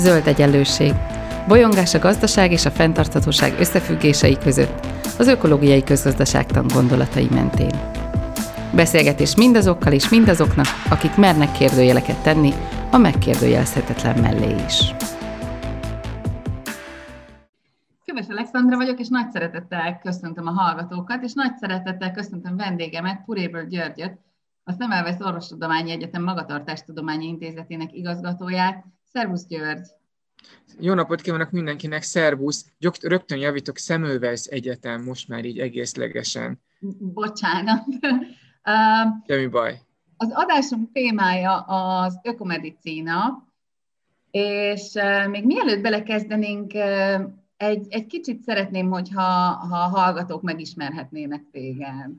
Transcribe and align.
Zöld 0.00 0.26
egyenlőség. 0.26 0.92
Bolyongás 1.48 1.94
a 1.94 1.98
gazdaság 1.98 2.52
és 2.52 2.64
a 2.64 2.70
fenntarthatóság 2.70 3.58
összefüggései 3.58 4.38
között, 4.38 4.86
az 5.18 5.26
ökológiai 5.26 5.82
közgazdaságtan 5.82 6.66
gondolatai 6.74 7.28
mentén. 7.30 7.70
Beszélgetés 8.74 9.36
mindazokkal 9.36 9.92
és 9.92 10.08
mindazoknak, 10.08 10.66
akik 10.90 11.16
mernek 11.16 11.52
kérdőjeleket 11.52 12.22
tenni 12.22 12.52
a 12.90 12.96
megkérdőjelezhetetlen 12.96 14.20
mellé 14.20 14.54
is. 14.66 14.94
Köves 18.04 18.26
Alexandra 18.28 18.76
vagyok, 18.76 18.98
és 18.98 19.08
nagy 19.08 19.30
szeretettel 19.30 19.98
köszöntöm 19.98 20.46
a 20.46 20.52
hallgatókat, 20.52 21.22
és 21.22 21.32
nagy 21.32 21.56
szeretettel 21.56 22.12
köszöntöm 22.12 22.56
vendégemet, 22.56 23.24
Puréből 23.24 23.66
Györgyöt, 23.66 24.18
a 24.64 24.72
Szemelvesz 24.72 25.20
Orvostudományi 25.20 25.90
Egyetem 25.90 26.22
Magatartástudományi 26.22 27.26
Intézetének 27.26 27.92
igazgatóját. 27.92 28.84
Szervusz 29.12 29.46
György! 29.46 29.86
Jó 30.78 30.94
napot 30.94 31.20
kívánok 31.20 31.50
mindenkinek, 31.50 32.02
szervusz! 32.02 32.66
Rögtön 33.00 33.38
javítok, 33.38 33.76
Szemölvesz 33.76 34.46
Egyetem, 34.46 35.02
most 35.02 35.28
már 35.28 35.44
így 35.44 35.58
egészlegesen. 35.58 36.60
Bocsánat. 36.98 37.84
Semmi 39.26 39.46
baj. 39.46 39.80
Az 40.16 40.30
adásunk 40.32 40.92
témája 40.92 41.60
az 41.60 42.20
ökomedicína, 42.22 43.46
és 44.30 44.92
még 45.30 45.46
mielőtt 45.46 45.80
belekezdenénk, 45.80 46.72
egy, 47.56 47.86
egy 47.88 48.06
kicsit 48.06 48.42
szeretném, 48.42 48.90
hogyha 48.90 49.22
ha 49.22 49.76
a 49.76 49.88
hallgatók 49.88 50.42
megismerhetnének 50.42 51.42
téged. 51.52 52.10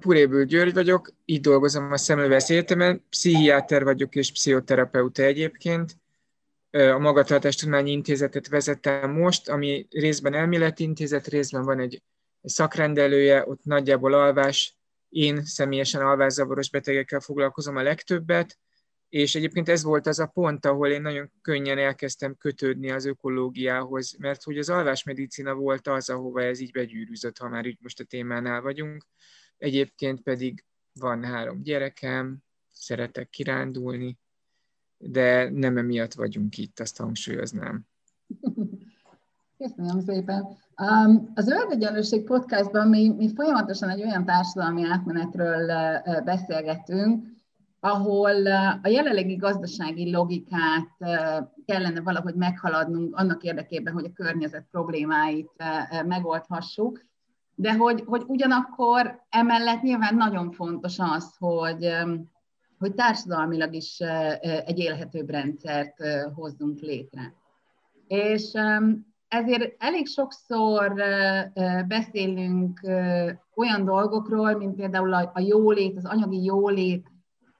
Purébül 0.00 0.44
György 0.44 0.74
vagyok, 0.74 1.12
itt 1.24 1.42
dolgozom 1.42 1.92
a 1.92 1.96
Szemlővesz 1.96 2.50
Egyetemen, 2.50 3.04
pszichiáter 3.10 3.84
vagyok 3.84 4.14
és 4.14 4.32
pszichoterapeuta 4.32 5.22
egyébként. 5.22 5.96
A 6.70 6.98
Magatartástudományi 6.98 7.90
Intézetet 7.90 8.48
vezettem 8.48 9.10
most, 9.10 9.48
ami 9.48 9.86
részben 9.90 10.34
elméleti 10.34 10.82
intézet, 10.82 11.26
részben 11.26 11.62
van 11.62 11.78
egy 11.78 12.02
szakrendelője, 12.42 13.44
ott 13.46 13.64
nagyjából 13.64 14.14
alvás, 14.14 14.76
én 15.08 15.44
személyesen 15.44 16.00
alvászavaros 16.00 16.70
betegekkel 16.70 17.20
foglalkozom 17.20 17.76
a 17.76 17.82
legtöbbet, 17.82 18.58
és 19.08 19.34
egyébként 19.34 19.68
ez 19.68 19.82
volt 19.82 20.06
az 20.06 20.18
a 20.18 20.26
pont, 20.26 20.66
ahol 20.66 20.88
én 20.88 21.02
nagyon 21.02 21.30
könnyen 21.42 21.78
elkezdtem 21.78 22.36
kötődni 22.36 22.90
az 22.90 23.04
ökológiához, 23.04 24.16
mert 24.18 24.42
hogy 24.42 24.58
az 24.58 24.68
alvásmedicina 24.68 25.54
volt 25.54 25.86
az, 25.86 26.08
ahova 26.08 26.42
ez 26.42 26.60
így 26.60 26.70
begyűrűzött, 26.70 27.38
ha 27.38 27.48
már 27.48 27.66
így 27.66 27.78
most 27.80 28.00
a 28.00 28.04
témánál 28.04 28.60
vagyunk. 28.60 29.06
Egyébként 29.56 30.20
pedig 30.20 30.64
van 30.92 31.24
három 31.24 31.62
gyerekem, 31.62 32.38
szeretek 32.72 33.28
kirándulni, 33.28 34.18
de 34.96 35.50
nem 35.50 35.76
emiatt 35.76 36.12
vagyunk 36.14 36.58
itt, 36.58 36.80
azt 36.80 36.96
hangsúlyoznám. 36.96 37.86
Köszönöm 39.58 40.00
szépen. 40.00 40.42
Um, 40.76 41.32
az 41.34 41.44
Zöld 41.44 41.70
Egyenlőség 41.70 42.24
podcastban 42.24 42.88
mi, 42.88 43.08
mi 43.08 43.34
folyamatosan 43.34 43.88
egy 43.88 44.02
olyan 44.02 44.24
társadalmi 44.24 44.84
átmenetről 44.84 45.66
beszélgetünk, 46.24 47.37
ahol 47.80 48.46
a 48.82 48.88
jelenlegi 48.88 49.36
gazdasági 49.36 50.10
logikát 50.10 50.88
kellene 51.66 52.00
valahogy 52.00 52.34
meghaladnunk 52.34 53.16
annak 53.16 53.42
érdekében, 53.42 53.92
hogy 53.92 54.04
a 54.04 54.12
környezet 54.12 54.66
problémáit 54.70 55.50
megoldhassuk, 56.06 57.06
de 57.54 57.74
hogy, 57.74 58.02
hogy 58.06 58.22
ugyanakkor 58.26 59.20
emellett 59.28 59.82
nyilván 59.82 60.14
nagyon 60.14 60.50
fontos 60.50 60.98
az, 60.98 61.36
hogy, 61.38 61.92
hogy 62.78 62.94
társadalmilag 62.94 63.74
is 63.74 64.00
egy 64.40 64.78
élhetőbb 64.78 65.30
rendszert 65.30 65.96
hozzunk 66.34 66.80
létre. 66.80 67.34
És 68.06 68.52
ezért 69.28 69.74
elég 69.78 70.06
sokszor 70.06 70.94
beszélünk 71.88 72.80
olyan 73.54 73.84
dolgokról, 73.84 74.56
mint 74.56 74.74
például 74.74 75.12
a 75.14 75.40
jólét, 75.40 75.96
az 75.96 76.04
anyagi 76.04 76.44
jólét, 76.44 77.06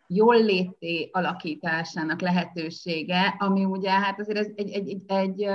jól 0.09 0.43
lété 0.43 1.09
alakításának 1.13 2.21
lehetősége, 2.21 3.37
ami 3.39 3.65
ugye 3.65 3.91
hát 3.91 4.21
azért 4.21 4.39
ez 4.39 4.49
egy, 4.55 4.71
egy, 4.71 4.89
egy, 4.89 5.03
egy 5.07 5.49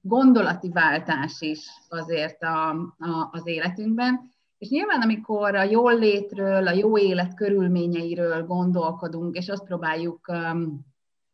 gondolati 0.00 0.68
váltás 0.68 1.40
is 1.40 1.66
azért 1.88 2.42
a, 2.42 2.70
a, 2.98 3.28
az 3.32 3.46
életünkben. 3.46 4.20
És 4.58 4.68
nyilván, 4.68 5.00
amikor 5.00 5.54
a 5.54 5.62
jól 5.62 5.98
létről, 5.98 6.66
a 6.66 6.72
jó 6.72 6.98
élet 6.98 7.34
körülményeiről 7.34 8.44
gondolkodunk, 8.46 9.36
és 9.36 9.48
azt 9.48 9.64
próbáljuk 9.64 10.28
um, 10.28 10.86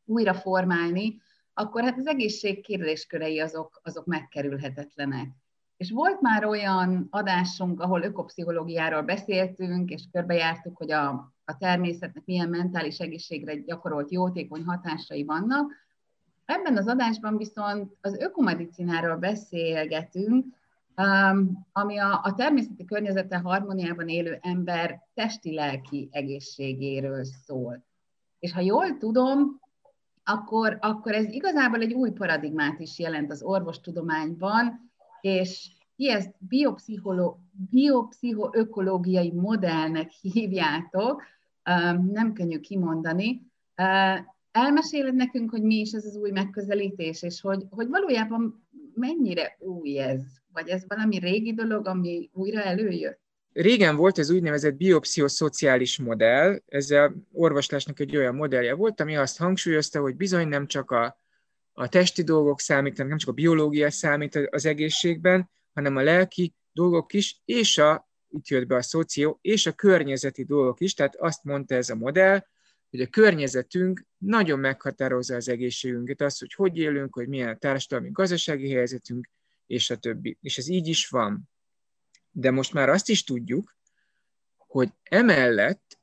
újra 0.05 0.35
formálni, 0.35 1.21
akkor 1.55 1.83
hát 1.83 1.99
az 1.99 2.07
egészség 2.07 2.63
kérdéskörei 2.63 3.41
azok, 3.41 3.81
azok 3.83 4.07
megkerülhetetlenek. 4.07 5.29
És 5.77 5.91
volt 5.91 6.21
már 6.21 6.45
olyan 6.45 7.07
adásunk, 7.11 7.81
ahol 7.81 8.03
ökopszichológiáról 8.03 9.03
beszéltünk, 9.03 9.91
és 9.91 10.03
körbejártuk, 10.13 10.77
hogy 10.77 10.93
a, 10.93 11.09
a 11.45 11.57
természetnek 11.59 12.25
milyen 12.25 12.49
mentális 12.49 12.99
egészségre 12.99 13.55
gyakorolt 13.55 14.11
jótékony 14.11 14.65
hatásai 14.65 15.25
vannak. 15.25 15.73
Ebben 16.45 16.77
az 16.77 16.87
adásban 16.87 17.37
viszont 17.37 17.97
az 18.01 18.17
ökomedicináról 18.19 19.17
beszélgetünk, 19.17 20.47
um, 20.97 21.67
ami 21.73 21.99
a, 21.99 22.21
a 22.23 22.35
természeti 22.35 22.85
környezete 22.85 23.39
harmóniában 23.39 24.09
élő 24.09 24.39
ember 24.41 25.03
testi-lelki 25.15 26.09
egészségéről 26.13 27.25
szól. 27.25 27.85
És 28.39 28.53
ha 28.53 28.61
jól 28.61 28.97
tudom, 28.97 29.61
akkor, 30.25 30.79
akkor 30.81 31.13
ez 31.13 31.33
igazából 31.33 31.81
egy 31.81 31.93
új 31.93 32.11
paradigmát 32.11 32.81
is 32.81 32.99
jelent 32.99 33.31
az 33.31 33.43
orvostudományban, 33.43 34.93
és 35.25 35.71
ezt 35.97 36.35
biopszichoökológiai 37.71 39.33
modellnek 39.33 40.11
hívjátok, 40.33 41.23
nem 42.11 42.33
könnyű 42.33 42.59
kimondani. 42.59 43.43
Elmeséled 44.51 45.15
nekünk, 45.15 45.51
hogy 45.51 45.63
mi 45.63 45.75
is 45.75 45.93
ez 45.93 46.05
az 46.05 46.17
új 46.17 46.31
megközelítés, 46.31 47.23
és 47.23 47.41
hogy, 47.41 47.65
hogy 47.71 47.89
valójában 47.89 48.67
mennyire 48.95 49.57
új 49.59 49.99
ez? 49.99 50.23
Vagy 50.53 50.69
ez 50.69 50.85
valami 50.89 51.19
régi 51.19 51.55
dolog, 51.55 51.87
ami 51.87 52.31
újra 52.33 52.63
előjött? 52.63 53.21
Régen 53.53 53.97
volt 53.97 54.19
ez 54.19 54.31
úgynevezett 54.31 54.75
biopszichoszociális 54.75 55.99
modell, 55.99 56.61
ez 56.67 56.91
a 56.91 57.13
orvoslásnak 57.33 58.01
egy 58.01 58.17
olyan 58.17 58.35
modellje 58.35 58.75
volt, 58.75 59.01
ami 59.01 59.17
azt 59.17 59.39
hangsúlyozta, 59.39 60.01
hogy 60.01 60.17
bizony 60.17 60.49
nem 60.49 60.67
csak 60.67 60.91
a, 60.91 61.19
a 61.77 61.89
testi 61.89 62.23
dolgok 62.23 62.61
számítanak, 62.61 63.09
nem 63.09 63.19
csak 63.19 63.29
a 63.29 63.33
biológia 63.33 63.91
számít 63.91 64.37
az 64.37 64.67
egészségben, 64.67 65.51
hanem 65.73 65.97
a 65.97 66.03
lelki 66.03 66.55
dolgok 66.73 67.13
is, 67.13 67.41
és 67.45 67.79
a, 67.79 68.09
itt 68.29 68.49
jött 68.49 68.67
be 68.67 68.77
a 68.77 68.83
szoció, 68.83 69.39
és 69.43 69.67
a 69.67 69.73
környezeti 69.73 70.45
dolgok 70.45 70.81
is, 70.81 70.95
tehát 70.95 71.17
azt 71.17 71.45
mondta 71.45 71.75
ez 71.75 71.91
a 71.91 71.95
modell, 71.95 72.45
hogy 72.91 73.01
a 73.01 73.07
környezetünk 73.07 74.07
nagyon 74.19 74.59
meghatározza 74.59 75.35
az 75.35 75.49
egészségünket, 75.49 76.21
azt, 76.21 76.39
hogy 76.41 76.55
hogy 76.55 76.79
élünk, 76.79 77.15
hogy 77.15 77.29
milyen 77.29 77.49
a 77.49 77.57
társadalmi 77.57 78.11
gazdasági 78.13 78.71
helyzetünk, 78.71 79.29
és 79.67 79.91
a 79.91 79.97
többi. 79.97 80.39
És 80.41 80.59
ez 80.59 80.69
így 80.69 80.89
is 80.89 81.09
van. 81.09 81.49
De 82.31 82.51
most 82.51 82.73
már 82.73 82.89
azt 82.89 83.09
is 83.09 83.25
tudjuk, 83.25 83.77
hogy 84.57 84.89
emellett, 85.03 85.99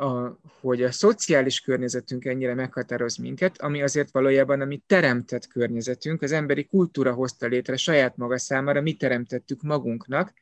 a, 0.00 0.38
hogy 0.60 0.82
a 0.82 0.92
szociális 0.92 1.60
környezetünk 1.60 2.24
ennyire 2.24 2.54
meghatároz 2.54 3.16
minket, 3.16 3.60
ami 3.60 3.82
azért 3.82 4.10
valójában 4.10 4.60
a 4.60 4.64
mi 4.64 4.82
teremtett 4.86 5.46
környezetünk, 5.46 6.22
az 6.22 6.32
emberi 6.32 6.64
kultúra 6.64 7.12
hozta 7.12 7.46
létre 7.46 7.76
saját 7.76 8.16
maga 8.16 8.38
számára, 8.38 8.80
mi 8.80 8.94
teremtettük 8.94 9.62
magunknak. 9.62 10.32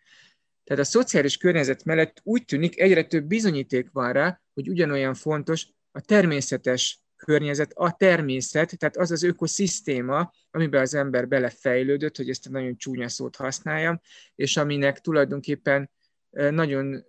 Tehát 0.64 0.82
a 0.82 0.86
szociális 0.86 1.36
környezet 1.36 1.84
mellett 1.84 2.20
úgy 2.22 2.44
tűnik, 2.44 2.80
egyre 2.80 3.04
több 3.04 3.24
bizonyíték 3.24 3.88
van 3.92 4.12
rá, 4.12 4.40
hogy 4.54 4.68
ugyanolyan 4.68 5.14
fontos 5.14 5.66
a 5.92 6.00
természetes 6.00 7.02
környezet, 7.16 7.72
a 7.74 7.96
természet, 7.96 8.78
tehát 8.78 8.96
az 8.96 9.10
az 9.10 9.22
ökoszisztéma, 9.22 10.32
amiben 10.50 10.80
az 10.80 10.94
ember 10.94 11.28
belefejlődött, 11.28 12.16
hogy 12.16 12.28
ezt 12.28 12.46
a 12.46 12.50
nagyon 12.50 12.76
csúnya 12.76 13.08
szót 13.08 13.36
használjam, 13.36 14.00
és 14.34 14.56
aminek 14.56 15.00
tulajdonképpen 15.00 15.90
nagyon 16.30 17.04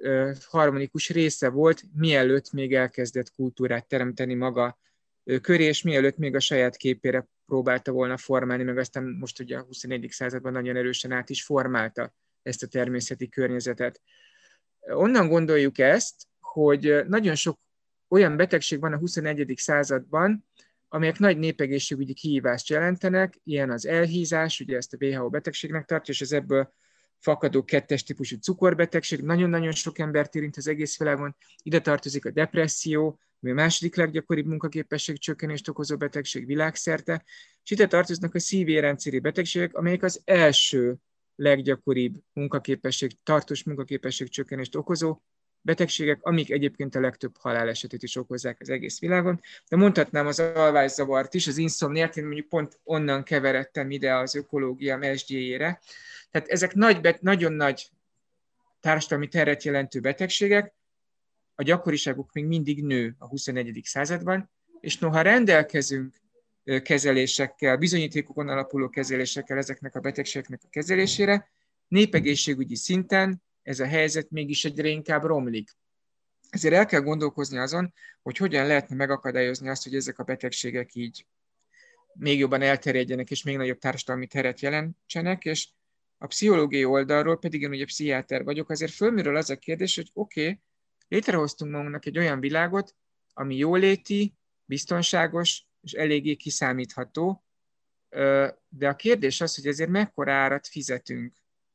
harmonikus 0.48 1.10
része 1.10 1.50
volt, 1.50 1.83
mielőtt 1.94 2.51
még 2.51 2.74
elkezdett 2.74 3.31
kultúrát 3.31 3.88
teremteni 3.88 4.33
maga 4.33 4.80
köré, 5.42 5.63
és 5.63 5.81
mielőtt 5.81 6.18
még 6.18 6.36
a 6.36 6.39
saját 6.39 6.75
képére 6.75 7.27
próbálta 7.45 7.92
volna 7.92 8.18
formálni, 8.18 8.63
meg 8.63 8.77
aztán 8.77 9.04
most 9.04 9.39
ugye 9.39 9.57
a 9.57 9.62
21. 9.62 10.07
században 10.10 10.51
nagyon 10.51 10.75
erősen 10.75 11.12
át 11.12 11.30
is 11.30 11.44
formálta 11.44 12.13
ezt 12.42 12.63
a 12.63 12.68
természeti 12.68 13.30
környezetet. 13.30 14.01
Onnan 14.80 15.27
gondoljuk 15.27 15.77
ezt, 15.77 16.27
hogy 16.39 17.06
nagyon 17.07 17.36
sok 17.36 17.60
olyan 18.07 18.38
betegség 18.38 18.80
van 18.80 18.94
a 18.94 18.98
21. 18.98 19.54
században, 19.56 20.48
amelyek 20.88 21.19
nagy 21.19 21.38
népegészségügyi 21.38 22.13
kihívást 22.13 22.69
jelentenek, 22.69 23.39
ilyen 23.44 23.71
az 23.71 23.86
elhízás, 23.86 24.60
ugye 24.60 24.77
ezt 24.77 24.94
a 24.94 24.98
WHO 25.06 25.30
betegségnek 25.30 25.86
tartja, 25.86 26.13
és 26.13 26.21
az 26.21 26.33
ebből 26.33 26.74
fakadó 27.19 27.63
kettes 27.63 28.04
típusú 28.04 28.38
cukorbetegség, 28.38 29.21
nagyon-nagyon 29.21 29.71
sok 29.71 30.00
embert 30.00 30.36
érint 30.36 30.57
az 30.57 30.68
egész 30.68 30.98
világon, 30.98 31.36
ide 31.63 31.80
tartozik 31.80 32.25
a 32.25 32.31
depresszió, 32.31 33.19
ami 33.42 33.51
a 33.51 33.56
második 33.56 33.95
leggyakoribb 33.95 34.45
munkaképesség 34.45 35.19
csökkenést 35.19 35.68
okozó 35.68 35.98
betegség 35.98 36.45
világszerte, 36.45 37.24
és 37.63 37.71
ide 37.71 37.88
tartoznak 37.88 38.36
a 38.36 38.39
szívérendszeri 38.39 39.19
betegségek, 39.19 39.75
amelyek 39.75 40.04
az 40.04 40.21
első 40.25 40.95
leggyakoribb 41.36 42.16
munkaképesség, 42.33 43.18
tartós 43.24 43.63
munkaképesség 43.63 44.30
csökkenést 44.30 44.75
okozó 44.75 45.19
betegségek, 45.62 46.20
amik 46.24 46.52
egyébként 46.52 46.96
a 46.96 47.00
legtöbb 47.00 47.38
halálesetét 47.38 48.04
is 48.04 48.16
okozzák 48.16 48.58
az 48.60 48.70
egész 48.70 49.00
világon. 49.00 49.42
De 49.68 49.76
mondhatnám 49.76 50.28
az 50.28 50.40
alvászavart 50.40 51.34
is, 51.34 51.48
az 51.48 51.58
inszomniát, 51.58 52.18
én 52.18 52.26
mondjuk 52.26 52.48
pont 52.48 52.80
onnan 52.84 53.24
keveredtem 53.24 53.92
ide 53.92 54.16
az 54.16 54.36
ökológia 54.36 54.98
mesdjéjére. 54.98 55.80
Tehát 56.32 56.48
ezek 56.48 56.74
nagy, 56.74 57.18
nagyon 57.22 57.54
nagy 57.54 57.90
társadalmi 58.80 59.28
terhet 59.28 59.64
jelentő 59.64 60.00
betegségek, 60.00 60.74
a 61.56 61.64
gyakoriságuk 61.64 62.34
még 62.34 62.46
mindig 62.46 62.84
nő 62.84 63.16
a 63.18 63.28
21. 63.28 63.82
században, 63.84 64.50
és 64.80 64.98
noha 64.98 65.22
rendelkezünk 65.22 66.16
kezelésekkel, 66.84 67.78
bizonyítékokon 67.78 68.50
alapuló 68.50 68.90
kezelésekkel 68.90 69.58
ezeknek 69.58 69.96
a 69.96 70.00
betegségeknek 70.00 70.62
a 70.64 70.68
kezelésére, 70.70 71.50
népegészségügyi 71.88 72.76
szinten 72.76 73.42
ez 73.69 73.80
a 73.80 73.86
helyzet 73.86 74.30
mégis 74.30 74.66
egyre 74.66 74.88
inkább 74.88 75.24
romlik. 75.24 75.69
Ezért 76.50 76.74
el 76.74 76.86
kell 76.86 77.01
gondolkozni 77.01 77.57
azon, 77.57 77.94
hogy 78.21 78.38
hogyan 78.38 78.68
lehetne 78.68 78.95
megakadályozni 78.95 79.69
azt, 79.69 79.83
hogy 79.83 79.95
ezek 79.95 80.19
a 80.19 80.24
betegségek 80.24 80.95
így 80.95 81.25
még 82.13 82.39
jobban 82.39 82.62
elterjedjenek, 82.62 83.30
és 83.30 83.44
még 83.44 83.57
nagyobb 83.57 83.77
társadalmi 83.77 84.27
teret 84.27 84.60
jelentsenek, 84.60 85.45
és 85.45 85.68
a 86.18 86.27
pszichológiai 86.27 86.86
oldalról 86.86 87.39
pedig 87.39 87.62
én 87.62 87.69
ugye 87.69 87.86
pszichiáter 87.86 88.44
vagyok, 88.44 88.69
azért 88.69 88.92
fölmerül 88.92 89.36
az 89.36 89.50
a 89.50 89.57
kérdés, 89.57 89.95
hogy 89.95 90.10
oké, 90.13 90.42
okay, 90.42 90.60
létrehoztunk 91.07 91.71
magunknak 91.71 92.06
egy 92.06 92.18
olyan 92.18 92.39
világot, 92.39 92.95
ami 93.33 93.56
jóléti, 93.56 94.33
biztonságos 94.66 95.66
és 95.81 95.94
eléggé 95.94 96.36
kiszámítható, 96.36 97.44
de 98.69 98.88
a 98.88 98.95
kérdés 98.95 99.42
az, 99.42 99.56
hogy 99.56 99.68
ezért 99.68 99.89
mekkora 99.89 100.33
árat 100.33 100.68
fizetünk 100.68 101.33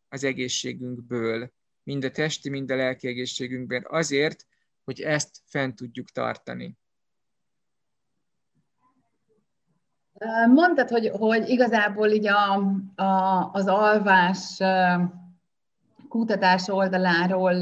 az 0.09 0.25
egészségünkből, 0.25 1.53
mind 1.85 2.05
a 2.05 2.11
testi, 2.11 2.51
mind 2.51 2.71
a 2.71 2.77
lelki 2.77 3.09
egészségünkben 3.09 3.87
azért, 3.89 4.47
hogy 4.85 5.01
ezt 5.01 5.41
fent 5.45 5.77
tudjuk 5.77 6.09
tartani. 6.09 6.77
Mondtad, 10.55 10.89
hogy, 10.89 11.09
hogy 11.09 11.49
igazából 11.49 12.09
így 12.09 12.27
a, 12.27 12.55
a, 12.95 13.51
az 13.53 13.67
alvás 13.67 14.59
kutatás 16.09 16.69
oldaláról 16.69 17.55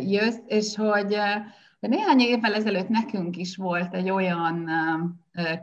jössz, 0.00 0.38
és 0.46 0.76
hogy, 0.76 1.16
néhány 1.88 2.20
évvel 2.20 2.54
ezelőtt 2.54 2.88
nekünk 2.88 3.36
is 3.36 3.56
volt 3.56 3.94
egy 3.94 4.10
olyan 4.10 4.70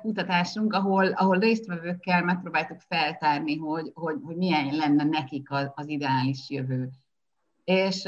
kutatásunk, 0.02 0.74
ahol, 0.74 1.08
ahol 1.08 1.38
résztvevőkkel 1.40 2.24
megpróbáltuk 2.24 2.80
feltárni, 2.80 3.58
hogy, 3.58 3.92
hogy, 3.94 4.18
hogy 4.24 4.36
milyen 4.36 4.76
lenne 4.76 5.04
nekik 5.04 5.52
az, 5.52 5.72
az 5.76 5.88
ideális 5.88 6.50
jövő. 6.50 6.90
És 7.70 8.04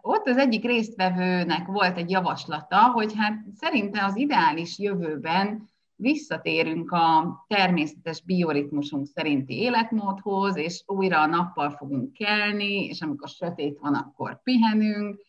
ott 0.00 0.26
az 0.26 0.36
egyik 0.36 0.64
résztvevőnek 0.64 1.66
volt 1.66 1.96
egy 1.96 2.10
javaslata, 2.10 2.90
hogy 2.90 3.12
hát 3.16 3.44
szerinte 3.56 4.04
az 4.04 4.16
ideális 4.16 4.78
jövőben 4.78 5.68
visszatérünk 5.96 6.90
a 6.90 7.44
természetes 7.48 8.22
bioritmusunk 8.22 9.06
szerinti 9.06 9.58
életmódhoz, 9.58 10.56
és 10.56 10.82
újra 10.86 11.20
a 11.20 11.26
nappal 11.26 11.70
fogunk 11.70 12.12
kelni, 12.12 12.84
és 12.84 13.00
amikor 13.00 13.28
sötét 13.28 13.78
van, 13.80 13.94
akkor 13.94 14.42
pihenünk, 14.42 15.20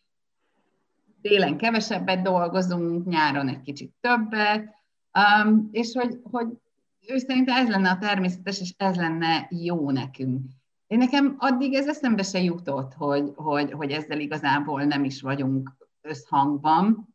télen 1.22 1.56
kevesebbet 1.56 2.22
dolgozunk, 2.22 3.06
nyáron 3.06 3.48
egy 3.48 3.62
kicsit 3.62 3.92
többet, 4.00 4.74
és 5.70 5.92
hogy, 5.92 6.20
hogy 6.22 6.46
ő 7.08 7.18
szerint 7.18 7.48
ez 7.48 7.68
lenne 7.68 7.90
a 7.90 7.98
természetes, 7.98 8.60
és 8.60 8.74
ez 8.76 8.96
lenne 8.96 9.48
jó 9.50 9.90
nekünk. 9.90 10.50
Én 10.86 10.98
nekem 10.98 11.36
addig 11.38 11.74
ez 11.74 11.88
eszembe 11.88 12.22
se 12.22 12.42
jutott, 12.42 12.92
hogy, 12.94 13.32
hogy, 13.34 13.72
hogy 13.72 13.90
ezzel 13.90 14.20
igazából 14.20 14.82
nem 14.82 15.04
is 15.04 15.22
vagyunk 15.22 15.72
összhangban, 16.00 17.14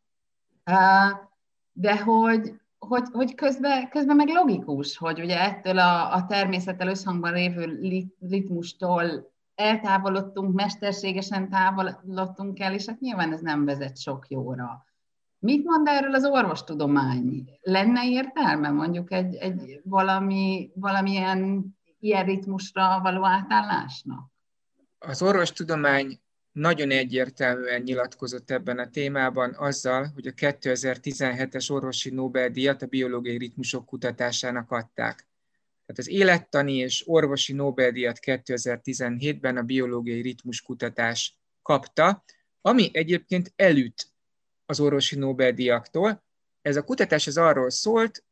de 1.72 1.98
hogy, 1.98 2.52
hogy, 2.78 3.08
hogy 3.12 3.34
közben, 3.34 3.88
közben 3.88 4.16
meg 4.16 4.28
logikus, 4.28 4.96
hogy 4.96 5.20
ugye 5.20 5.40
ettől 5.40 5.78
a, 5.78 6.14
a 6.14 6.26
természettel 6.26 6.88
összhangban 6.88 7.32
lévő 7.32 7.80
ritmustól 8.20 9.30
eltávolodtunk, 9.54 10.54
mesterségesen 10.54 11.48
távolodtunk 11.48 12.60
el, 12.60 12.74
és 12.74 12.86
hát 12.86 13.00
nyilván 13.00 13.32
ez 13.32 13.40
nem 13.40 13.64
vezet 13.64 13.98
sok 13.98 14.26
jóra. 14.28 14.86
Mit 15.38 15.64
mond 15.64 15.86
erről 15.86 16.14
az 16.14 16.24
orvostudomány? 16.24 17.48
Lenne 17.62 18.08
értelme 18.08 18.70
mondjuk 18.70 19.12
egy, 19.12 19.34
egy 19.34 19.80
valami, 19.84 20.70
valamilyen 20.74 21.64
ilyen 22.02 22.24
ritmusra 22.24 23.00
való 23.02 23.26
átállásnak? 23.26 24.30
Az 24.98 25.22
orvostudomány 25.22 26.20
nagyon 26.52 26.90
egyértelműen 26.90 27.82
nyilatkozott 27.82 28.50
ebben 28.50 28.78
a 28.78 28.90
témában 28.90 29.54
azzal, 29.54 30.10
hogy 30.14 30.26
a 30.26 30.30
2017-es 30.30 31.70
orvosi 31.70 32.10
Nobel-díjat 32.10 32.82
a 32.82 32.86
biológiai 32.86 33.38
ritmusok 33.38 33.86
kutatásának 33.86 34.70
adták. 34.70 35.28
Tehát 35.86 35.98
az 35.98 36.08
élettani 36.08 36.76
és 36.76 37.04
orvosi 37.06 37.52
Nobel-díjat 37.52 38.18
2017-ben 38.22 39.56
a 39.56 39.62
biológiai 39.62 40.20
ritmus 40.20 40.62
kutatás 40.62 41.38
kapta, 41.62 42.24
ami 42.60 42.90
egyébként 42.92 43.52
elüt 43.56 44.12
az 44.66 44.80
orvosi 44.80 45.16
Nobel-díjaktól. 45.16 46.24
Ez 46.62 46.76
a 46.76 46.84
kutatás 46.84 47.26
az 47.26 47.36
arról 47.36 47.70
szólt, 47.70 48.24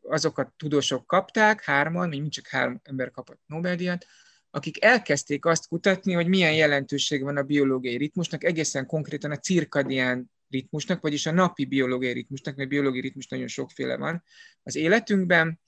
azokat 0.00 0.52
tudósok 0.56 1.06
kapták, 1.06 1.64
hárman, 1.64 2.08
még 2.08 2.28
csak 2.28 2.46
három 2.46 2.80
ember 2.82 3.10
kapott 3.10 3.40
Nobel-díjat, 3.46 4.06
akik 4.50 4.84
elkezdték 4.84 5.44
azt 5.44 5.68
kutatni, 5.68 6.12
hogy 6.12 6.26
milyen 6.26 6.54
jelentőség 6.54 7.22
van 7.22 7.36
a 7.36 7.42
biológiai 7.42 7.96
ritmusnak, 7.96 8.44
egészen 8.44 8.86
konkrétan 8.86 9.30
a 9.30 9.36
cirkadián 9.36 10.30
ritmusnak, 10.48 11.00
vagyis 11.00 11.26
a 11.26 11.30
napi 11.30 11.64
biológiai 11.64 12.12
ritmusnak, 12.12 12.56
mert 12.56 12.68
biológiai 12.68 13.02
ritmus 13.02 13.26
nagyon 13.26 13.46
sokféle 13.46 13.96
van 13.96 14.22
az 14.62 14.76
életünkben, 14.76 15.60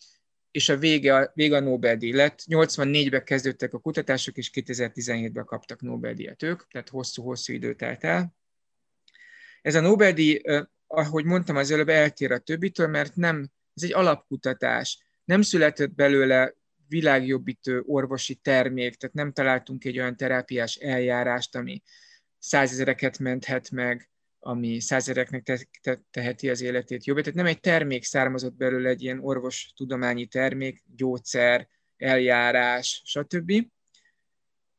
és 0.51 0.69
a 0.69 0.77
vége, 0.77 1.17
a, 1.17 1.31
vége 1.35 1.57
a 1.57 1.61
Nobel-díj 1.61 2.13
lett. 2.13 2.43
84-ben 2.47 3.25
kezdődtek 3.25 3.75
a 3.75 3.79
kutatások, 3.79 4.37
és 4.37 4.51
2017-ben 4.55 5.45
kaptak 5.45 5.81
Nobel-díjat 5.81 6.43
ők, 6.43 6.69
tehát 6.69 6.89
hosszú-hosszú 6.89 7.53
idő 7.53 7.75
telt 7.75 8.05
el. 8.05 8.35
Ez 9.63 9.75
a 9.75 9.81
Nobel-díj, 9.81 10.41
ahogy 10.87 11.25
mondtam 11.25 11.57
az 11.57 11.71
előbb, 11.71 11.89
eltér 11.89 12.33
a 12.33 12.39
többitől, 12.39 12.87
mert 12.87 13.17
nem, 13.17 13.51
ez 13.75 13.83
egy 13.83 13.93
alapkutatás. 13.93 14.99
Nem 15.25 15.43
született 15.43 15.95
belőle 15.95 16.55
világjobbító 16.89 17.83
orvosi 17.87 18.35
termék, 18.35 18.95
tehát 18.95 19.15
nem 19.15 19.33
találtunk 19.33 19.85
egy 19.85 19.99
olyan 19.99 20.17
terápiás 20.17 20.77
eljárást, 20.77 21.57
ami 21.57 21.83
százezereket 22.39 23.19
menthet 23.19 23.71
meg, 23.71 24.11
ami 24.39 24.81
százereknek 24.81 25.43
te- 25.43 25.69
te- 25.83 26.03
teheti 26.11 26.51
az 26.51 26.61
életét 26.61 27.05
jobbá. 27.05 27.21
Tehát 27.21 27.37
nem 27.37 27.47
egy 27.47 27.61
termék 27.61 28.05
származott 28.05 28.55
belőle, 28.55 28.89
egy 28.89 29.03
ilyen 29.03 29.19
orvostudományi 29.21 30.27
termék, 30.27 30.83
gyógyszer, 30.97 31.69
eljárás, 31.97 33.03
stb. 33.05 33.53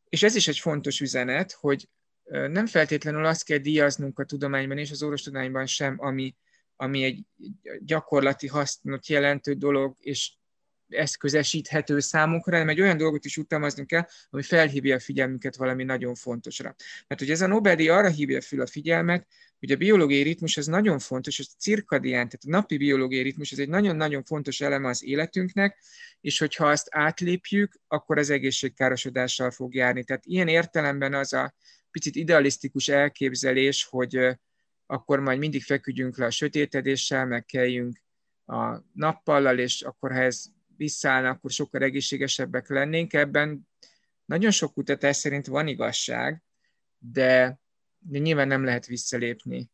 És 0.09 0.23
ez 0.23 0.35
is 0.35 0.47
egy 0.47 0.59
fontos 0.59 0.99
üzenet, 0.99 1.51
hogy 1.51 1.89
nem 2.31 2.65
feltétlenül 2.65 3.25
azt 3.25 3.43
kell 3.43 3.57
díjaznunk 3.57 4.19
a 4.19 4.25
tudományban 4.25 4.77
és 4.77 4.91
az 4.91 5.03
orvostudományban 5.03 5.65
sem, 5.65 5.95
ami, 5.97 6.35
ami 6.81 7.03
egy 7.03 7.23
gyakorlati 7.79 8.47
hasznot 8.47 9.07
jelentő 9.07 9.53
dolog, 9.53 9.95
és 9.99 10.31
eszközesíthető 10.89 11.99
számukra, 11.99 12.51
hanem 12.51 12.69
egy 12.69 12.81
olyan 12.81 12.97
dolgot 12.97 13.25
is 13.25 13.37
utalmaznunk 13.37 13.87
kell, 13.87 14.07
ami 14.29 14.41
felhívja 14.41 14.95
a 14.95 14.99
figyelmünket 14.99 15.55
valami 15.55 15.83
nagyon 15.83 16.15
fontosra. 16.15 16.75
Mert 17.07 17.21
hogy 17.21 17.29
ez 17.29 17.41
a 17.41 17.47
Nobel-díj 17.47 17.89
arra 17.89 18.09
hívja 18.09 18.41
fel 18.41 18.59
a 18.59 18.67
figyelmet, 18.67 19.27
hogy 19.59 19.71
a 19.71 19.75
biológiai 19.75 20.21
ritmus 20.21 20.57
az 20.57 20.65
nagyon 20.65 20.99
fontos, 20.99 21.39
és 21.39 21.47
a 21.53 21.59
cirkadián, 21.59 22.29
tehát 22.29 22.43
a 22.45 22.49
napi 22.49 22.77
biológiai 22.77 23.23
ritmus, 23.23 23.51
ez 23.51 23.59
egy 23.59 23.69
nagyon-nagyon 23.69 24.23
fontos 24.23 24.61
eleme 24.61 24.89
az 24.89 25.03
életünknek, 25.03 25.83
és 26.21 26.39
hogyha 26.39 26.69
azt 26.69 26.87
átlépjük, 26.91 27.79
akkor 27.87 28.17
az 28.17 28.29
egészségkárosodással 28.29 29.51
fog 29.51 29.73
járni. 29.73 30.03
Tehát 30.03 30.25
ilyen 30.25 30.47
értelemben 30.47 31.13
az 31.13 31.33
a 31.33 31.53
picit 31.91 32.15
idealisztikus 32.15 32.87
elképzelés, 32.87 33.87
hogy 33.89 34.39
akkor 34.91 35.19
majd 35.19 35.39
mindig 35.39 35.63
feküdjünk 35.63 36.17
le 36.17 36.25
a 36.25 36.31
sötétedéssel, 36.31 37.25
meg 37.25 37.45
kelljünk 37.45 38.01
a 38.45 38.77
nappallal, 38.93 39.59
és 39.59 39.81
akkor 39.81 40.11
ha 40.11 40.19
ez 40.19 40.43
visszaállna, 40.77 41.29
akkor 41.29 41.51
sokkal 41.51 41.81
egészségesebbek 41.81 42.69
lennénk. 42.69 43.13
Ebben 43.13 43.67
nagyon 44.25 44.51
sok 44.51 44.73
kutatás 44.73 45.15
szerint 45.15 45.47
van 45.47 45.67
igazság, 45.67 46.43
de, 46.97 47.59
de 47.99 48.17
nyilván 48.17 48.47
nem 48.47 48.63
lehet 48.63 48.85
visszalépni. 48.85 49.71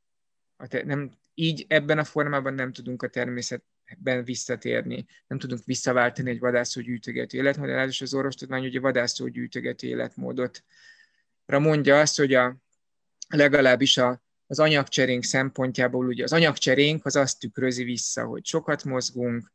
Nem, 0.83 1.11
így 1.33 1.65
ebben 1.67 1.97
a 1.97 2.03
formában 2.03 2.53
nem 2.53 2.71
tudunk 2.71 3.03
a 3.03 3.09
természetben 3.09 4.23
visszatérni, 4.23 5.05
nem 5.27 5.39
tudunk 5.39 5.65
visszaváltani 5.65 6.29
egy 6.29 6.39
vadászó 6.39 6.81
gyűjtögető 6.81 7.37
életmódot, 7.37 7.87
és 7.87 8.01
az 8.01 8.13
orvostudomány 8.13 8.65
ugye 8.65 8.79
vadászó 8.79 9.27
gyűjtögető 9.27 9.87
életmódot 9.87 10.63
mondja 11.45 11.99
azt, 11.99 12.17
hogy 12.17 12.33
a, 12.33 12.57
legalábbis 13.27 13.97
a 13.97 14.25
az 14.47 14.59
anyagcserénk 14.59 15.23
szempontjából, 15.23 16.07
ugye 16.07 16.23
az 16.23 16.33
anyagcserénk 16.33 17.05
az 17.05 17.15
azt 17.15 17.39
tükrözi 17.39 17.83
vissza, 17.83 18.25
hogy 18.25 18.45
sokat 18.45 18.83
mozgunk, 18.83 19.51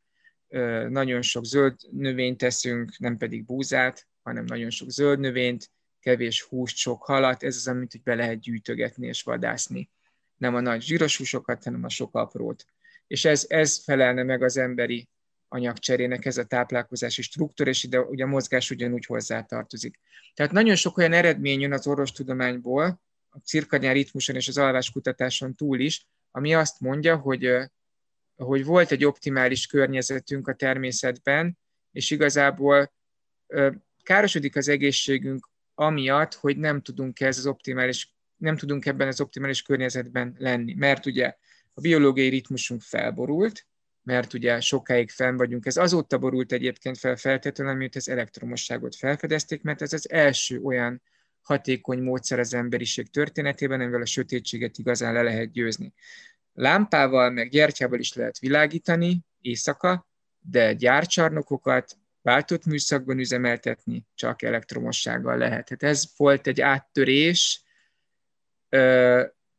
nagyon 0.89 1.23
sok 1.23 1.45
zöld 1.45 1.75
növényt 1.91 2.39
teszünk, 2.39 2.99
nem 2.99 3.17
pedig 3.17 3.45
búzát, 3.45 4.07
hanem 4.23 4.45
nagyon 4.45 4.71
sok 4.71 4.91
zöld 4.91 5.19
növényt, 5.19 5.71
kevés 6.01 6.43
húst, 6.43 6.77
sok 6.77 7.05
halat, 7.05 7.43
ez 7.43 7.57
az, 7.57 7.69
amit 7.69 8.03
be 8.03 8.15
lehet 8.15 8.41
gyűjtögetni 8.41 9.07
és 9.07 9.23
vadászni. 9.23 9.91
Nem 10.37 10.55
a 10.55 10.61
nagy 10.61 10.83
zsíros 10.83 11.17
húsokat, 11.17 11.65
hanem 11.65 11.85
a 11.85 11.89
sok 11.89 12.15
aprót. 12.15 12.65
És 13.07 13.25
ez, 13.25 13.45
ez 13.49 13.83
felelne 13.85 14.23
meg 14.23 14.43
az 14.43 14.57
emberi 14.57 15.09
anyagcserének, 15.49 16.25
ez 16.25 16.37
a 16.37 16.45
táplálkozási 16.45 17.23
struktúra, 17.23 17.71
és 17.71 17.83
ide 17.83 18.01
ugye 18.01 18.25
a 18.25 18.27
mozgás 18.27 18.71
ugyanúgy 18.71 19.07
hozzátartozik. 19.07 20.01
Tehát 20.35 20.53
nagyon 20.53 20.75
sok 20.75 20.97
olyan 20.97 21.13
eredmény 21.13 21.61
jön 21.61 21.73
az 21.73 21.87
orvostudományból, 21.87 23.03
a 23.35 23.39
cirkadián 23.39 23.95
ritmuson 23.95 24.37
és 24.37 24.49
az 24.49 24.59
alváskutatáson 24.59 25.55
túl 25.55 25.81
is, 25.81 26.07
ami 26.31 26.55
azt 26.55 26.81
mondja, 26.81 27.17
hogy, 27.17 27.57
hogy 28.37 28.65
volt 28.65 28.91
egy 28.91 29.05
optimális 29.05 29.67
környezetünk 29.67 30.49
a 30.49 30.55
természetben, 30.55 31.59
és 31.93 32.11
igazából 32.11 32.93
károsodik 34.03 34.57
az 34.57 34.69
egészségünk 34.69 35.51
amiatt, 35.75 36.35
hogy 36.35 36.57
nem 36.57 36.83
tudunk 36.83 37.21
ez 37.21 37.39
az 37.39 37.47
optimális, 37.47 38.15
nem 38.37 38.57
tudunk 38.57 38.87
ebben 38.87 39.09
az 39.09 39.21
optimális 39.21 39.63
környezetben 39.63 40.35
lenni. 40.39 40.75
Mert 40.75 41.07
ugye 41.07 41.37
a 41.75 41.81
biológiai 41.81 42.29
ritmusunk 42.29 42.81
felborult, 42.81 43.67
mert 44.03 44.33
ugye 44.33 44.61
sokáig 44.61 45.11
fenn 45.11 45.37
vagyunk. 45.37 45.67
Ez 45.67 45.77
azóta 45.77 46.19
borult 46.19 46.53
egyébként 46.53 46.99
fel 46.99 47.17
feltétlenül, 47.17 47.75
miután 47.75 48.03
az 48.07 48.09
elektromosságot 48.09 48.97
felfedezték, 48.97 49.63
mert 49.63 49.83
ez 49.83 49.93
az 49.93 50.11
első 50.11 50.61
olyan 50.61 51.03
hatékony 51.43 52.03
módszer 52.03 52.39
az 52.39 52.55
emberiség 52.55 53.11
történetében, 53.11 53.81
amivel 53.81 54.01
a 54.01 54.07
sötétséget 54.07 54.79
igazán 54.79 55.13
le 55.13 55.23
lehet 55.23 55.53
győzni. 55.53 55.93
Lámpával, 56.53 57.31
meg 57.31 57.49
gyertyával 57.49 57.99
is 57.99 58.13
lehet 58.13 58.39
világítani 58.39 59.21
éjszaka, 59.41 60.07
de 60.41 60.73
gyárcsarnokokat 60.73 61.97
váltott 62.23 62.65
műszakban 62.65 63.19
üzemeltetni 63.19 64.07
csak 64.15 64.43
elektromossággal 64.43 65.37
lehet. 65.37 65.69
Hát 65.69 65.83
ez 65.83 66.05
volt 66.17 66.47
egy 66.47 66.61
áttörés, 66.61 67.63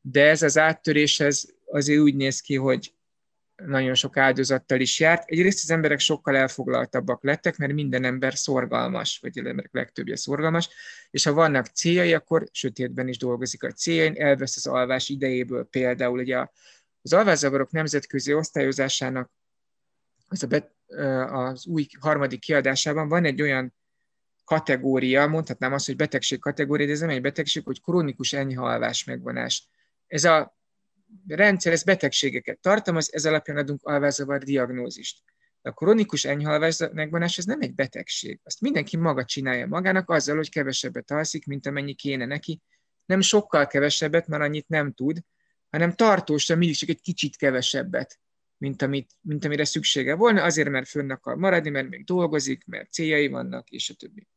de 0.02 0.30
ez 0.30 0.42
az 0.42 0.58
áttörés 0.58 1.20
ez 1.20 1.44
azért 1.66 2.00
úgy 2.00 2.16
néz 2.16 2.40
ki, 2.40 2.56
hogy 2.56 2.94
nagyon 3.66 3.94
sok 3.94 4.18
áldozattal 4.18 4.80
is 4.80 5.00
járt. 5.00 5.30
Egyrészt 5.30 5.64
az 5.64 5.70
emberek 5.70 6.00
sokkal 6.00 6.36
elfoglaltabbak 6.36 7.24
lettek, 7.24 7.58
mert 7.58 7.74
minden 7.74 8.04
ember 8.04 8.38
szorgalmas, 8.38 9.20
vagy 9.22 9.40
az 9.40 9.46
emberek 9.46 9.74
legtöbbje 9.74 10.16
szorgalmas, 10.16 10.70
és 11.12 11.24
ha 11.24 11.34
vannak 11.34 11.66
céljai, 11.66 12.14
akkor 12.14 12.48
sötétben 12.52 13.08
is 13.08 13.18
dolgozik 13.18 13.64
a 13.64 13.72
céljain, 13.72 14.14
elvesz 14.18 14.56
az 14.56 14.66
alvás 14.66 15.10
idejéből 15.10 15.64
például. 15.64 16.20
Ugye 16.20 16.46
az 17.02 17.14
alvászavarok 17.14 17.72
nemzetközi 17.72 18.34
osztályozásának 18.34 19.32
az, 20.28 20.44
a 20.44 20.48
bet, 20.48 20.72
az 21.30 21.66
új 21.66 21.88
harmadik 22.00 22.40
kiadásában 22.40 23.08
van 23.08 23.26
egy 23.26 23.42
olyan 23.42 23.74
kategória, 24.44 25.28
mondhatnám 25.28 25.74
azt, 25.74 25.86
hogy 25.86 25.96
betegség 25.96 26.40
kategória, 26.40 26.86
de 26.86 26.92
ez 26.92 27.00
nem 27.00 27.10
egy 27.10 27.22
betegség, 27.22 27.64
hogy 27.64 27.82
krónikus 27.82 28.34
enyhe 28.34 28.62
alvás 28.62 29.04
megvonás. 29.04 29.68
Ez 30.08 30.24
a 30.24 30.58
rendszer, 31.28 31.72
ez 31.72 31.84
betegségeket 31.84 32.60
tartalmaz, 32.60 33.14
ez 33.14 33.26
alapján 33.26 33.58
adunk 33.58 33.84
alvászavar 33.84 34.44
diagnózist. 34.44 35.22
De 35.62 35.70
a 35.70 35.74
kronikus 35.74 36.26
enyhalvás 36.26 36.78
megvonás 36.92 37.38
ez 37.38 37.46
nem 37.46 37.62
egy 37.62 37.74
betegség. 37.74 38.40
Azt 38.44 38.62
mindenki 38.62 38.98
maga 38.98 39.26
csinálja 39.26 39.68
magának 39.68 40.10
azzal, 40.10 40.36
hogy 40.36 40.50
kevesebbet 40.50 41.12
alszik, 41.12 41.46
mint 41.46 41.66
amennyi 41.66 41.94
kéne 41.94 42.26
neki. 42.26 42.62
Nem 43.06 43.22
sokkal 43.22 43.68
kevesebbet, 43.68 44.28
mert 44.28 44.44
annyit 44.44 44.68
nem 44.68 44.92
tud, 44.92 45.20
hanem 45.70 45.94
tartósan 45.94 46.58
mindig 46.58 46.76
csak 46.76 46.90
egy 46.90 47.02
kicsit 47.02 47.36
kevesebbet, 47.36 48.20
mint, 48.58 48.82
amit, 48.82 49.12
mint 49.22 49.46
amire 49.46 49.66
szüksége 49.66 50.16
volna, 50.16 50.44
azért, 50.44 50.70
mert 50.70 50.88
fönn 50.88 51.12
akar 51.12 51.36
maradni, 51.36 51.70
mert 51.70 51.90
még 51.90 52.04
dolgozik, 52.04 52.66
mert 52.66 52.92
céljai 52.92 53.28
vannak, 53.28 53.70
és 53.70 53.90
a 53.90 53.94
többi. 53.94 54.28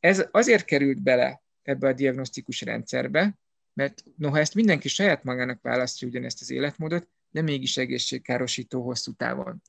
Ez 0.00 0.28
azért 0.30 0.64
került 0.64 1.02
bele 1.02 1.42
ebbe 1.62 1.88
a 1.88 1.92
diagnosztikus 1.92 2.60
rendszerbe, 2.60 3.38
mert 3.80 4.04
noha 4.16 4.38
ezt 4.38 4.54
mindenki 4.54 4.88
saját 4.88 5.24
magának 5.24 5.62
választja 5.62 6.08
ugyanezt 6.08 6.40
az 6.40 6.50
életmódot, 6.50 7.08
de 7.30 7.42
mégis 7.42 7.76
egészségkárosító 7.76 8.82
hosszú 8.82 9.12
távon. 9.12 9.62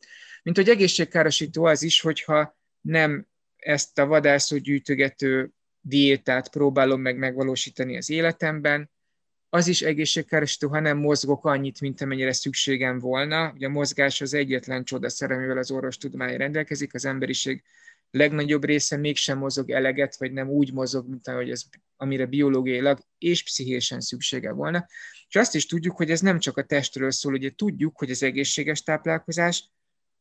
Mint 0.43 0.57
hogy 0.57 0.69
egészségkárosító 0.69 1.63
az 1.63 1.83
is, 1.83 2.01
hogyha 2.01 2.57
nem 2.81 3.27
ezt 3.55 3.99
a 3.99 4.05
vadászó 4.05 4.57
gyűjtögető 4.57 5.51
diétát 5.81 6.49
próbálom 6.49 7.01
meg 7.01 7.17
megvalósítani 7.17 7.97
az 7.97 8.09
életemben, 8.09 8.89
az 9.49 9.67
is 9.67 9.81
egészségkárosító, 9.81 10.69
ha 10.69 10.79
nem 10.79 10.97
mozgok 10.97 11.45
annyit, 11.45 11.81
mint 11.81 12.01
amennyire 12.01 12.33
szükségem 12.33 12.99
volna. 12.99 13.51
Ugye 13.51 13.67
a 13.67 13.69
mozgás 13.69 14.21
az 14.21 14.33
egyetlen 14.33 14.83
csodaszer, 14.83 15.31
amivel 15.31 15.57
az 15.57 15.71
orvostudomány 15.71 16.37
rendelkezik, 16.37 16.93
az 16.93 17.05
emberiség 17.05 17.63
legnagyobb 18.11 18.65
része 18.65 18.97
mégsem 18.97 19.37
mozog 19.37 19.69
eleget, 19.69 20.17
vagy 20.17 20.31
nem 20.31 20.49
úgy 20.49 20.73
mozog, 20.73 21.09
mint 21.09 21.27
ahogy 21.27 21.49
ez, 21.49 21.63
amire 21.97 22.25
biológiailag 22.25 22.99
és 23.17 23.43
pszichésen 23.43 23.99
szüksége 23.99 24.51
volna. 24.51 24.87
És 25.27 25.35
azt 25.35 25.55
is 25.55 25.65
tudjuk, 25.65 25.97
hogy 25.97 26.11
ez 26.11 26.21
nem 26.21 26.39
csak 26.39 26.57
a 26.57 26.63
testről 26.63 27.11
szól, 27.11 27.33
ugye 27.33 27.51
tudjuk, 27.55 27.97
hogy 27.97 28.11
az 28.11 28.23
egészséges 28.23 28.83
táplálkozás 28.83 29.69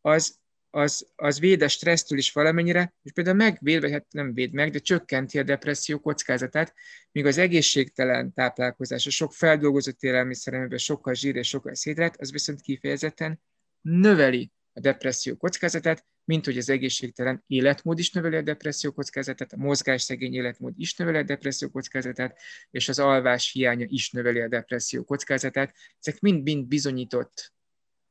az, 0.01 0.39
az, 0.71 1.09
az 1.17 1.41
véd 1.41 1.63
a 1.63 1.69
stressztől 1.69 2.19
is 2.19 2.33
valamennyire, 2.33 2.95
és 3.03 3.13
például 3.13 3.37
megvéd, 3.37 3.91
hát 3.91 4.07
nem 4.11 4.35
véd 4.35 4.53
meg, 4.53 4.71
de 4.71 4.79
csökkenti 4.79 5.39
a 5.39 5.43
depresszió 5.43 5.99
kockázatát, 5.99 6.75
míg 7.13 7.27
az 7.27 7.39
egészségtelen 7.39 8.33
táplálkozás, 8.33 9.07
a 9.07 9.11
sok 9.11 9.33
feldolgozott 9.33 10.03
élelmiszer, 10.03 10.55
amiben 10.55 10.79
sokkal 10.79 11.15
zsír 11.15 11.37
és 11.37 11.49
sokkal 11.49 11.75
szédrát, 11.75 12.21
az 12.21 12.33
viszont 12.33 12.61
kifejezetten 12.61 13.41
növeli 13.81 14.53
a 14.73 14.81
depresszió 14.81 15.37
kockázatát, 15.37 16.05
mint 16.25 16.45
hogy 16.45 16.59
az 16.59 16.69
egészségtelen 16.69 17.45
életmód 17.47 17.99
is 17.99 18.11
növeli 18.11 18.37
a 18.37 18.43
depresszió 18.43 18.93
kockázatát, 18.93 19.53
a 19.53 19.57
mozgásszegény 19.57 20.35
életmód 20.35 20.73
is 20.77 20.95
növeli 20.95 21.19
a 21.19 21.23
depresszió 21.23 21.69
kockázatát, 21.69 22.39
és 22.71 22.89
az 22.89 22.99
alvás 22.99 23.53
hiánya 23.53 23.87
is 23.89 24.11
növeli 24.11 24.41
a 24.41 24.49
depresszió 24.49 25.05
kockázatát. 25.05 25.75
Ezek 26.01 26.21
mind-mind 26.21 26.67
bizonyított 26.67 27.53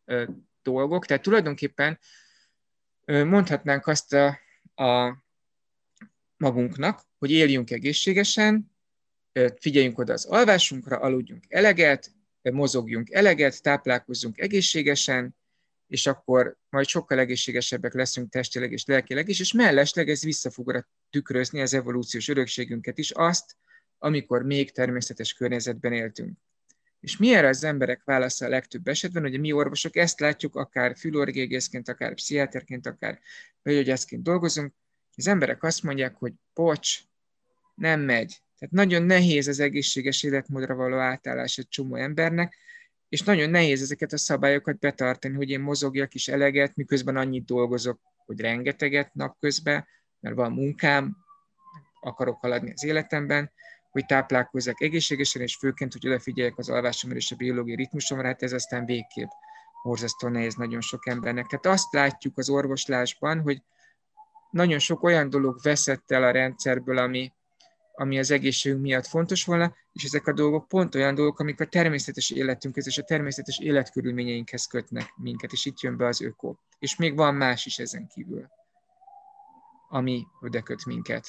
ö, 0.06 0.24
dolgok, 0.62 1.06
tehát 1.06 1.24
tulajdonképpen 1.24 2.00
ö, 3.06 3.24
mondhatnánk 3.24 3.88
azt 3.88 4.14
a, 4.14 4.28
a 4.84 5.24
magunknak, 6.38 7.02
hogy 7.18 7.32
éljünk 7.32 7.72
egészségesen, 7.72 8.72
ö, 9.32 9.48
figyeljünk 9.60 9.98
oda 9.98 10.14
az 10.14 10.26
alvásunkra, 10.26 10.98
aludjunk 10.98 11.44
eleget, 11.48 12.12
mozogjunk 12.42 13.12
eleget, 13.12 13.62
táplálkozzunk 13.62 14.38
egészségesen, 14.38 15.36
és 15.90 16.08
akkor 16.08 16.58
majd 16.70 16.88
sokkal 16.88 17.20
egészségesebbek 17.20 17.94
leszünk 17.94 18.30
testileg 18.30 18.72
és 18.72 18.86
lelkileg 18.86 19.30
is, 19.30 19.40
és 19.40 19.54
mellesleg 19.54 20.10
ez 20.10 20.24
vissza 20.24 20.52
fogja 20.52 20.88
tükrözni 21.10 21.62
az 21.62 21.74
evolúciós 21.74 22.28
örökségünket 22.28 22.98
is, 22.98 23.12
azt, 23.12 23.56
amikor 23.98 24.44
még 24.44 24.72
természetes 24.72 25.34
környezetben 25.34 25.94
éltünk. 25.94 26.38
És 27.00 27.18
mi 27.18 27.34
erre 27.34 27.48
az 27.48 27.64
emberek 27.64 28.04
válasza 28.04 28.46
a 28.46 28.50
legtöbb 28.50 28.88
esetben, 28.88 29.22
hogy 29.22 29.40
mi 29.40 29.52
orvosok 29.52 29.96
ezt 29.96 30.20
látjuk, 30.20 30.56
akár 30.56 30.98
fülorgégészként, 30.98 31.90
akár 31.90 32.14
pszichiáterként, 32.14 32.86
akár 32.88 33.20
begyógyászként 33.62 34.24
dolgozunk, 34.24 34.74
az 35.16 35.28
emberek 35.28 35.64
azt 35.64 35.84
mondják, 35.84 36.16
hogy 36.16 36.34
pocs, 36.54 37.00
nem 37.76 38.02
megy. 38.02 38.42
Tehát 38.60 38.74
nagyon 38.74 39.04
nehéz 39.04 39.48
az 39.48 39.60
egészséges 39.60 40.24
életmódra 40.24 40.76
való 40.76 40.98
átállás 40.98 41.58
egy 41.58 41.68
csomó 41.68 41.96
embernek, 41.96 42.58
és 43.10 43.22
nagyon 43.22 43.50
nehéz 43.50 43.82
ezeket 43.82 44.14
a 44.14 44.18
szabályokat 44.18 44.80
betartani, 44.80 45.36
hogy 45.36 45.50
én 45.50 45.60
mozogjak 45.60 46.14
is 46.14 46.28
eleget, 46.28 46.76
miközben 46.76 47.16
annyit 47.16 47.46
dolgozok, 47.46 48.00
hogy 48.26 48.40
rengeteget 48.40 49.14
napközben, 49.14 49.88
mert 50.20 50.36
van 50.36 50.52
munkám, 50.52 51.18
akarok 52.02 52.40
haladni 52.40 52.72
az 52.72 52.84
életemben, 52.84 53.52
hogy 53.92 54.06
táplálkozzak 54.06 54.82
egészségesen, 54.82 55.42
és 55.42 55.56
főként, 55.56 55.94
hogy 55.94 56.08
odafigyeljek 56.08 56.58
az 56.58 56.70
alvásomra 56.70 57.18
és 57.18 57.32
a 57.32 57.36
biológiai 57.36 57.76
ritmusomra, 57.76 58.28
hát 58.28 58.44
ez 58.44 58.54
aztán 58.54 58.86
végképp 58.86 59.30
borzasztó 59.84 60.28
nehéz 60.28 60.56
nagyon 60.56 60.82
sok 60.82 61.08
embernek. 61.08 61.46
Tehát 61.46 61.66
azt 61.66 61.94
látjuk 61.94 62.38
az 62.38 62.50
orvoslásban, 62.50 63.42
hogy 63.42 63.62
nagyon 64.52 64.80
sok 64.80 65.04
olyan 65.04 65.30
dolog 65.30 65.60
veszett 65.62 66.12
el 66.12 66.24
a 66.24 66.32
rendszerből, 66.32 66.98
ami, 66.98 67.34
ami 68.00 68.20
az 68.20 68.32
egészségünk 68.32 68.82
miatt 68.82 69.08
fontos 69.08 69.46
volna, 69.46 69.74
és 69.94 70.04
ezek 70.04 70.28
a 70.28 70.34
dolgok 70.34 70.68
pont 70.68 70.96
olyan 70.96 71.16
dolgok, 71.16 71.40
amik 71.40 71.62
a 71.62 71.66
természetes 71.66 72.30
életünkhez 72.30 72.88
és 72.88 72.98
a 72.98 73.04
természetes 73.04 73.60
életkörülményeinkhez 73.60 74.66
kötnek 74.66 75.14
minket, 75.16 75.52
és 75.52 75.66
itt 75.66 75.80
jön 75.80 75.98
be 75.98 76.06
az 76.06 76.22
öko. 76.22 76.56
És 76.80 76.96
még 76.96 77.16
van 77.16 77.36
más 77.36 77.66
is 77.66 77.78
ezen 77.78 78.08
kívül, 78.08 78.48
ami 79.90 80.26
oda 80.42 80.62
köt 80.62 80.86
minket. 80.86 81.28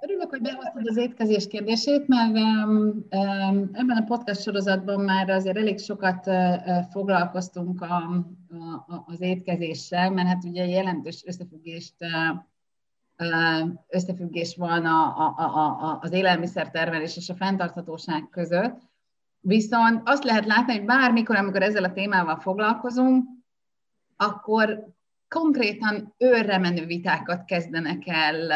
Örülök, 0.00 0.30
hogy 0.30 0.40
behoztad 0.40 0.88
az 0.88 0.96
étkezés 0.96 1.46
kérdését, 1.46 2.08
mert 2.08 2.36
um, 2.36 2.76
um, 3.10 3.70
ebben 3.72 3.96
a 3.96 4.04
podcast 4.04 4.42
sorozatban 4.42 5.00
már 5.00 5.30
azért 5.30 5.56
elég 5.56 5.78
sokat 5.78 6.26
uh, 6.26 6.82
foglalkoztunk 6.90 7.80
a, 7.80 7.86
a, 7.86 9.04
az 9.06 9.20
étkezéssel, 9.20 10.10
mert 10.10 10.28
hát 10.28 10.44
ugye 10.44 10.66
jelentős 10.66 11.22
összefüggést 11.26 11.94
uh, 11.98 12.48
összefüggés 13.88 14.56
van 14.56 14.84
a, 14.84 15.16
a, 15.18 15.34
a, 15.38 15.98
az 16.02 16.12
élelmiszertermelés 16.12 17.16
és 17.16 17.28
a 17.28 17.34
fenntarthatóság 17.34 18.28
között. 18.30 18.80
Viszont 19.40 20.02
azt 20.04 20.24
lehet 20.24 20.46
látni, 20.46 20.72
hogy 20.72 20.84
bármikor, 20.84 21.36
amikor 21.36 21.62
ezzel 21.62 21.84
a 21.84 21.92
témával 21.92 22.36
foglalkozunk, 22.36 23.28
akkor 24.16 24.86
konkrétan 25.28 26.14
őrre 26.18 26.58
menő 26.58 26.86
vitákat 26.86 27.44
kezdenek 27.44 28.02
el 28.06 28.50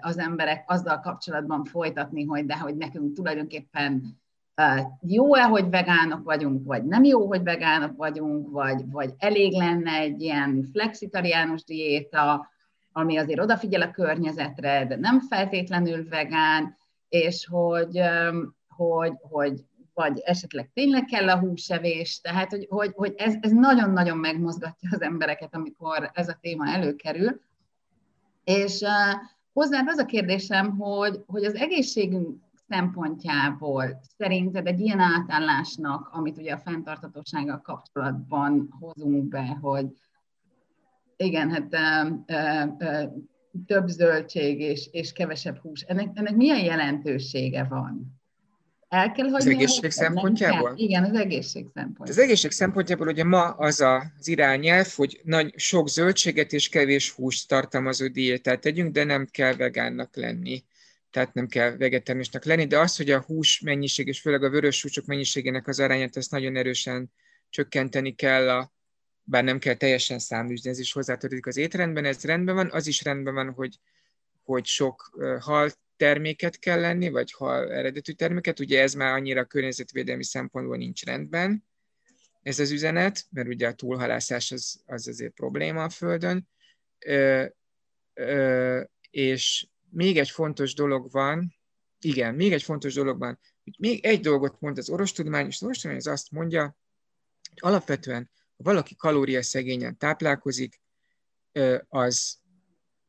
az 0.00 0.18
emberek 0.18 0.64
azzal 0.66 1.00
kapcsolatban 1.00 1.64
folytatni, 1.64 2.24
hogy 2.24 2.46
de 2.46 2.58
hogy 2.58 2.76
nekünk 2.76 3.14
tulajdonképpen 3.14 4.18
jó-e, 5.00 5.42
hogy 5.42 5.70
vegánok 5.70 6.24
vagyunk, 6.24 6.66
vagy 6.66 6.84
nem 6.84 7.04
jó, 7.04 7.26
hogy 7.26 7.42
vegánok 7.42 7.96
vagyunk, 7.96 8.50
vagy, 8.50 8.90
vagy 8.90 9.14
elég 9.18 9.52
lenne 9.52 9.92
egy 9.92 10.22
ilyen 10.22 10.68
flexitariánus 10.72 11.64
diéta, 11.64 12.48
ami 12.98 13.16
azért 13.16 13.40
odafigyel 13.40 13.82
a 13.82 13.90
környezetre, 13.90 14.86
de 14.86 14.96
nem 14.96 15.20
feltétlenül 15.20 16.08
vegán, 16.08 16.76
és 17.08 17.46
hogy, 17.50 18.00
hogy, 18.68 19.12
hogy 19.20 19.64
vagy 19.94 20.20
esetleg 20.24 20.70
tényleg 20.74 21.04
kell 21.04 21.28
a 21.28 21.38
húsevés, 21.38 22.20
tehát 22.20 22.50
hogy, 22.50 22.66
hogy, 22.68 22.92
hogy 22.94 23.14
ez, 23.16 23.34
ez 23.40 23.52
nagyon-nagyon 23.52 24.18
megmozgatja 24.18 24.88
az 24.92 25.02
embereket, 25.02 25.54
amikor 25.54 26.10
ez 26.12 26.28
a 26.28 26.38
téma 26.40 26.66
előkerül. 26.66 27.40
És 28.44 28.80
uh, 28.80 29.88
az 29.88 29.98
a 29.98 30.04
kérdésem, 30.04 30.76
hogy, 30.76 31.22
hogy 31.26 31.44
az 31.44 31.54
egészségünk 31.54 32.36
szempontjából 32.68 34.00
szerinted 34.18 34.66
egy 34.66 34.80
ilyen 34.80 35.00
átállásnak, 35.00 36.08
amit 36.12 36.38
ugye 36.38 36.52
a 36.52 36.58
fenntartatósággal 36.58 37.60
kapcsolatban 37.60 38.76
hozunk 38.80 39.28
be, 39.28 39.58
hogy 39.60 39.86
igen, 41.18 41.50
hát 41.50 41.74
uh, 41.74 42.12
uh, 42.78 43.12
több 43.66 43.88
zöldség 43.88 44.60
és, 44.60 44.88
és 44.90 45.12
kevesebb 45.12 45.56
hús, 45.56 45.80
ennek, 45.80 46.08
ennek 46.14 46.36
milyen 46.36 46.64
jelentősége 46.64 47.64
van? 47.64 48.18
El 48.88 49.12
kell 49.12 49.28
hagyni 49.28 49.50
az 49.50 49.56
egészség 49.56 49.90
szempontjából? 49.90 50.72
Igen, 50.76 51.04
az 51.04 51.14
egészség 51.14 51.66
szempontjából. 51.74 52.06
Az 52.06 52.18
egészség 52.18 52.50
szempontjából 52.50 53.08
ugye 53.08 53.24
ma 53.24 53.50
az 53.50 53.80
az 53.80 54.28
irányelv, 54.28 54.92
hogy 54.96 55.20
nagy, 55.24 55.52
sok 55.56 55.88
zöldséget 55.88 56.52
és 56.52 56.68
kevés 56.68 57.10
húst 57.10 57.48
tartalmazó 57.48 58.06
diétát 58.06 58.60
tegyünk, 58.60 58.92
de 58.92 59.04
nem 59.04 59.26
kell 59.30 59.54
vegánnak 59.54 60.16
lenni. 60.16 60.64
Tehát 61.10 61.34
nem 61.34 61.46
kell 61.46 61.76
vegetárisnak 61.76 62.44
lenni, 62.44 62.66
de 62.66 62.78
az, 62.78 62.96
hogy 62.96 63.10
a 63.10 63.20
hús 63.26 63.60
mennyiség, 63.60 64.06
és 64.06 64.20
főleg 64.20 64.42
a 64.42 64.50
vörös 64.50 64.82
húsok 64.82 65.06
mennyiségének 65.06 65.66
az 65.68 65.80
arányát, 65.80 66.16
ezt 66.16 66.30
nagyon 66.30 66.56
erősen 66.56 67.10
csökkenteni 67.48 68.14
kell, 68.14 68.48
a, 68.48 68.72
bár 69.30 69.44
nem 69.44 69.58
kell 69.58 69.74
teljesen 69.74 70.18
száműzni, 70.18 70.70
ez 70.70 70.78
is 70.78 70.92
hozzátartozik 70.92 71.46
az 71.46 71.56
étrendben, 71.56 72.04
ez 72.04 72.24
rendben 72.24 72.54
van, 72.54 72.70
az 72.70 72.86
is 72.86 73.02
rendben 73.02 73.34
van, 73.34 73.50
hogy, 73.52 73.78
hogy 74.44 74.64
sok 74.64 75.18
hal 75.40 75.70
terméket 75.96 76.58
kell 76.58 76.80
lenni, 76.80 77.08
vagy 77.08 77.32
hal 77.32 77.72
eredetű 77.72 78.12
terméket, 78.12 78.60
ugye 78.60 78.80
ez 78.80 78.94
már 78.94 79.12
annyira 79.12 79.44
környezetvédelmi 79.44 80.24
szempontból 80.24 80.76
nincs 80.76 81.04
rendben, 81.04 81.64
ez 82.42 82.58
az 82.58 82.70
üzenet, 82.70 83.26
mert 83.30 83.48
ugye 83.48 83.68
a 83.68 83.72
túlhalászás 83.72 84.52
az, 84.52 84.80
az 84.86 85.08
azért 85.08 85.32
probléma 85.32 85.82
a 85.82 85.88
Földön, 85.88 86.48
ö, 86.98 87.44
ö, 88.14 88.82
és 89.10 89.66
még 89.90 90.18
egy 90.18 90.30
fontos 90.30 90.74
dolog 90.74 91.10
van, 91.10 91.54
igen, 92.00 92.34
még 92.34 92.52
egy 92.52 92.62
fontos 92.62 92.94
dolog 92.94 93.18
van, 93.18 93.38
hogy 93.64 93.74
még 93.78 94.04
egy 94.04 94.20
dolgot 94.20 94.60
mond 94.60 94.78
az 94.78 94.88
orostudomány, 94.88 95.46
és 95.46 95.54
az 95.54 95.62
orostudomány 95.62 95.98
az 95.98 96.06
azt 96.06 96.30
mondja, 96.30 96.76
hogy 97.48 97.70
alapvetően, 97.70 98.30
ha 98.58 98.64
valaki 98.64 98.94
kalóriaszegényen 98.96 99.98
táplálkozik, 99.98 100.80
az 101.88 102.38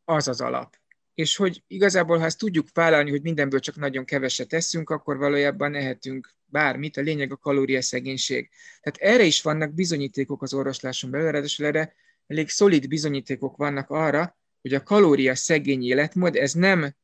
az 0.05 0.27
az 0.27 0.41
alap 0.41 0.79
és 1.19 1.35
hogy 1.35 1.63
igazából, 1.67 2.17
ha 2.17 2.25
ezt 2.25 2.37
tudjuk 2.37 2.67
vállalni, 2.73 3.09
hogy 3.09 3.21
mindenből 3.21 3.59
csak 3.59 3.75
nagyon 3.75 4.05
keveset 4.05 4.47
teszünk, 4.47 4.89
akkor 4.89 5.17
valójában 5.17 5.75
ehetünk 5.75 6.33
bármit, 6.45 6.97
a 6.97 7.01
lényeg 7.01 7.31
a 7.31 7.37
kalóriaszegénység. 7.37 8.49
Tehát 8.81 9.13
erre 9.13 9.23
is 9.23 9.41
vannak 9.41 9.73
bizonyítékok 9.73 10.41
az 10.41 10.53
orvosláson 10.53 11.11
belül, 11.11 11.31
ráadásul 11.31 11.65
erre 11.65 11.93
elég 12.27 12.49
szolid 12.49 12.87
bizonyítékok 12.87 13.57
vannak 13.57 13.89
arra, 13.89 14.37
hogy 14.61 14.73
a 14.73 14.83
kalória 14.83 15.35
szegény 15.35 15.83
életmód, 15.83 16.35
ez 16.35 16.53
nem 16.53 16.95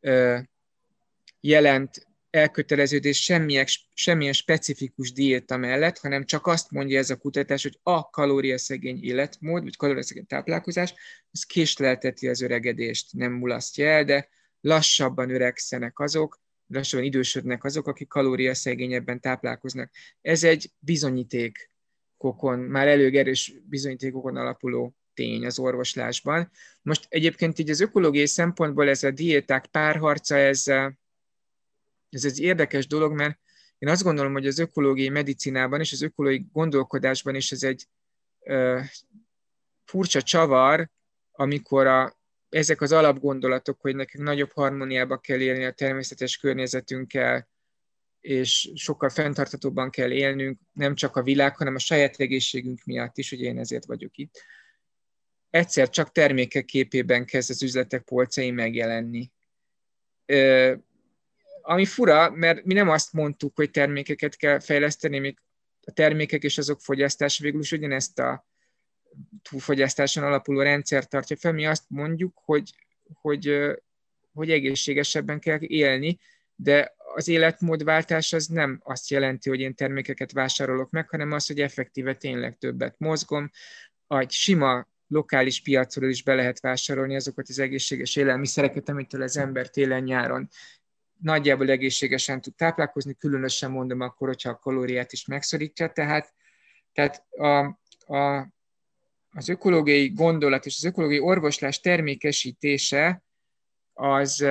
ö, 0.00 0.38
jelent 1.40 2.06
elköteleződés 2.32 3.22
semmilyen, 3.22 3.66
semmilyen 3.94 4.32
specifikus 4.32 5.12
diéta 5.12 5.56
mellett, 5.56 5.98
hanem 5.98 6.24
csak 6.24 6.46
azt 6.46 6.70
mondja 6.70 6.98
ez 6.98 7.10
a 7.10 7.16
kutatás, 7.16 7.62
hogy 7.62 7.78
a 7.82 8.10
kalóriaszegény 8.10 9.04
életmód, 9.04 9.62
vagy 9.62 9.76
kalóriaszegény 9.76 10.26
táplálkozás, 10.26 10.94
az 11.30 11.44
késlelteti 11.44 12.28
az 12.28 12.40
öregedést, 12.40 13.12
nem 13.12 13.32
mulasztja 13.32 13.86
el, 13.86 14.04
de 14.04 14.28
lassabban 14.60 15.30
öregszenek 15.30 15.98
azok, 15.98 16.40
lassabban 16.66 17.06
idősödnek 17.06 17.64
azok, 17.64 17.86
akik 17.86 18.08
kalóriaszegényebben 18.08 19.20
táplálkoznak. 19.20 19.90
Ez 20.20 20.44
egy 20.44 20.70
bizonyítékokon, 20.78 22.58
már 22.58 22.88
elég 22.88 23.16
erős 23.16 23.54
bizonyítékokon 23.68 24.36
alapuló 24.36 24.96
tény 25.14 25.46
az 25.46 25.58
orvoslásban. 25.58 26.50
Most 26.82 27.06
egyébként 27.08 27.58
így 27.58 27.70
az 27.70 27.80
ökológiai 27.80 28.26
szempontból 28.26 28.88
ez 28.88 29.02
a 29.02 29.10
diéták 29.10 29.66
párharca, 29.66 30.36
ez 30.36 30.64
ez 32.14 32.24
egy 32.24 32.40
érdekes 32.40 32.86
dolog, 32.86 33.12
mert 33.12 33.38
én 33.78 33.88
azt 33.88 34.02
gondolom, 34.02 34.32
hogy 34.32 34.46
az 34.46 34.58
ökológiai 34.58 35.08
medicinában 35.08 35.80
és 35.80 35.92
az 35.92 36.02
ökológiai 36.02 36.46
gondolkodásban 36.52 37.34
is 37.34 37.52
ez 37.52 37.62
egy 37.62 37.86
ö, 38.40 38.80
furcsa 39.84 40.22
csavar, 40.22 40.90
amikor 41.32 41.86
a, 41.86 42.16
ezek 42.48 42.80
az 42.80 42.92
alapgondolatok, 42.92 43.80
hogy 43.80 43.96
nekünk 43.96 44.24
nagyobb 44.24 44.52
harmóniába 44.52 45.18
kell 45.18 45.40
élni 45.40 45.64
a 45.64 45.72
természetes 45.72 46.36
környezetünkkel, 46.36 47.48
és 48.20 48.72
sokkal 48.74 49.08
fenntartatóbban 49.08 49.90
kell 49.90 50.10
élnünk, 50.10 50.60
nem 50.72 50.94
csak 50.94 51.16
a 51.16 51.22
világ, 51.22 51.56
hanem 51.56 51.74
a 51.74 51.78
saját 51.78 52.16
egészségünk 52.16 52.84
miatt 52.84 53.18
is, 53.18 53.30
hogy 53.30 53.40
én 53.40 53.58
ezért 53.58 53.84
vagyok 53.84 54.16
itt. 54.16 54.42
Egyszer 55.50 55.88
csak 55.88 56.12
termékek 56.12 56.64
képében 56.64 57.24
kezd 57.24 57.50
az 57.50 57.62
üzletek 57.62 58.02
polcain 58.02 58.54
megjelenni 58.54 59.32
ami 61.62 61.84
fura, 61.84 62.30
mert 62.30 62.64
mi 62.64 62.74
nem 62.74 62.88
azt 62.88 63.12
mondtuk, 63.12 63.56
hogy 63.56 63.70
termékeket 63.70 64.36
kell 64.36 64.58
fejleszteni, 64.58 65.18
még 65.18 65.38
a 65.86 65.90
termékek 65.90 66.42
és 66.42 66.58
azok 66.58 66.80
fogyasztása 66.80 67.42
végül 67.42 67.60
is 67.60 67.72
ugyanezt 67.72 68.18
a 68.18 68.46
túlfogyasztáson 69.42 70.24
alapuló 70.24 70.60
rendszer 70.60 71.06
tartja 71.06 71.36
fel. 71.36 71.52
Mi 71.52 71.66
azt 71.66 71.84
mondjuk, 71.88 72.40
hogy, 72.44 72.74
hogy, 73.12 73.72
hogy 74.32 74.50
egészségesebben 74.50 75.38
kell 75.40 75.58
élni, 75.60 76.18
de 76.56 76.94
az 77.14 77.28
életmódváltás 77.28 78.32
az 78.32 78.46
nem 78.46 78.80
azt 78.84 79.10
jelenti, 79.10 79.48
hogy 79.48 79.60
én 79.60 79.74
termékeket 79.74 80.32
vásárolok 80.32 80.90
meg, 80.90 81.08
hanem 81.08 81.32
az, 81.32 81.46
hogy 81.46 81.60
effektíve 81.60 82.14
tényleg 82.14 82.58
többet 82.58 82.94
mozgom. 82.98 83.50
Egy 84.08 84.30
sima 84.30 84.86
lokális 85.06 85.62
piacról 85.62 86.10
is 86.10 86.22
be 86.22 86.34
lehet 86.34 86.60
vásárolni 86.60 87.14
azokat 87.14 87.48
az 87.48 87.58
egészséges 87.58 88.16
élelmiszereket, 88.16 88.88
amitől 88.88 89.22
az 89.22 89.36
ember 89.36 89.70
télen-nyáron 89.70 90.48
nagyjából 91.22 91.70
egészségesen 91.70 92.40
tud 92.40 92.54
táplálkozni, 92.54 93.14
különösen 93.14 93.70
mondom 93.70 94.00
akkor, 94.00 94.28
hogyha 94.28 94.50
a 94.50 94.58
kalóriát 94.58 95.12
is 95.12 95.26
megszorítja, 95.26 95.88
tehát, 95.88 96.34
tehát 96.92 97.24
a, 97.30 97.58
a, 98.16 98.52
az 99.30 99.48
ökológiai 99.48 100.08
gondolat 100.08 100.66
és 100.66 100.76
az 100.76 100.84
ökológiai 100.84 101.20
orvoslás 101.20 101.80
termékesítése 101.80 103.22
az, 103.92 104.46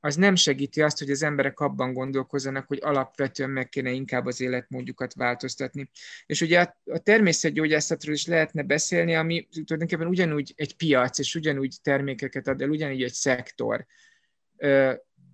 az 0.00 0.16
nem 0.16 0.34
segíti 0.34 0.82
azt, 0.82 0.98
hogy 0.98 1.10
az 1.10 1.22
emberek 1.22 1.60
abban 1.60 1.92
gondolkozzanak, 1.92 2.66
hogy 2.66 2.78
alapvetően 2.82 3.50
meg 3.50 3.68
kéne 3.68 3.90
inkább 3.90 4.26
az 4.26 4.40
életmódjukat 4.40 5.14
változtatni. 5.14 5.90
És 6.26 6.40
ugye 6.40 6.60
a, 6.60 6.76
a 6.84 6.98
természetgyógyászatról 6.98 8.14
is 8.14 8.26
lehetne 8.26 8.62
beszélni, 8.62 9.14
ami 9.14 9.48
tulajdonképpen 9.64 10.06
ugyanúgy 10.06 10.52
egy 10.56 10.76
piac, 10.76 11.18
és 11.18 11.34
ugyanúgy 11.34 11.76
termékeket 11.82 12.46
ad 12.46 12.62
el, 12.62 12.68
ugyanúgy 12.68 13.02
egy 13.02 13.12
szektor 13.12 13.86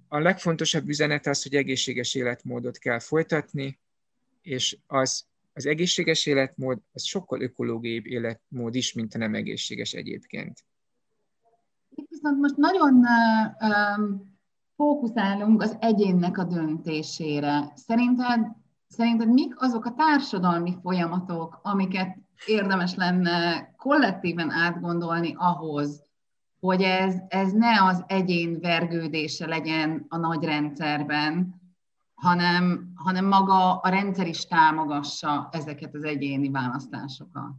a 0.08 0.18
legfontosabb 0.18 0.88
üzenet 0.88 1.26
az, 1.26 1.42
hogy 1.42 1.54
egészséges 1.54 2.14
életmódot 2.14 2.78
kell 2.78 2.98
folytatni, 2.98 3.80
és 4.42 4.78
az, 4.86 5.24
az 5.52 5.66
egészséges 5.66 6.26
életmód 6.26 6.78
az 6.92 7.04
sokkal 7.04 7.40
ökológiai 7.40 8.02
életmód 8.04 8.74
is, 8.74 8.92
mint 8.92 9.14
a 9.14 9.18
nem 9.18 9.34
egészséges 9.34 9.92
egyébként. 9.92 10.64
Itt 11.94 12.08
viszont 12.08 12.38
most 12.40 12.56
nagyon 12.56 13.04
um, 13.60 14.38
fókuszálunk 14.76 15.62
az 15.62 15.76
egyénnek 15.80 16.38
a 16.38 16.44
döntésére. 16.44 17.72
Szerinted, 17.74 18.46
szerinted 18.88 19.32
mik 19.32 19.62
azok 19.62 19.84
a 19.84 19.94
társadalmi 19.94 20.76
folyamatok, 20.82 21.60
amiket 21.62 22.16
érdemes 22.46 22.94
lenne 22.94 23.68
kollektíven 23.76 24.50
átgondolni 24.50 25.34
ahhoz, 25.36 26.02
hogy 26.60 26.82
ez, 26.82 27.14
ez 27.28 27.52
ne 27.52 27.84
az 27.84 28.04
egyén 28.06 28.60
vergődése 28.60 29.46
legyen 29.46 30.04
a 30.08 30.16
nagy 30.16 30.44
rendszerben, 30.44 31.60
hanem, 32.14 32.92
hanem 32.94 33.26
maga 33.26 33.76
a 33.76 33.88
rendszer 33.88 34.26
is 34.26 34.46
támogassa 34.46 35.48
ezeket 35.52 35.94
az 35.94 36.04
egyéni 36.04 36.50
választásokat. 36.50 37.50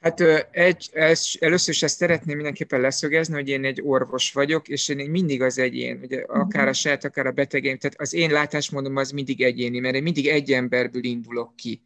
Hát 0.00 0.20
egy, 0.50 0.88
ez, 0.92 1.24
először 1.40 1.74
is 1.74 1.82
ezt 1.82 1.96
szeretném 1.96 2.36
mindenképpen 2.36 2.80
leszögezni, 2.80 3.34
hogy 3.34 3.48
én 3.48 3.64
egy 3.64 3.82
orvos 3.84 4.32
vagyok, 4.32 4.68
és 4.68 4.88
én 4.88 5.10
mindig 5.10 5.42
az 5.42 5.58
egyén, 5.58 6.00
ugye, 6.02 6.22
akár 6.22 6.62
a 6.62 6.64
mhm. 6.64 6.72
saját, 6.72 7.04
akár 7.04 7.26
a 7.26 7.32
betegeim, 7.32 7.78
tehát 7.78 8.00
az 8.00 8.14
én 8.14 8.30
látásmódom 8.30 8.96
az 8.96 9.10
mindig 9.10 9.42
egyéni, 9.42 9.78
mert 9.78 9.94
én 9.94 10.02
mindig 10.02 10.26
egy 10.26 10.52
emberből 10.52 11.04
indulok 11.04 11.56
ki, 11.56 11.82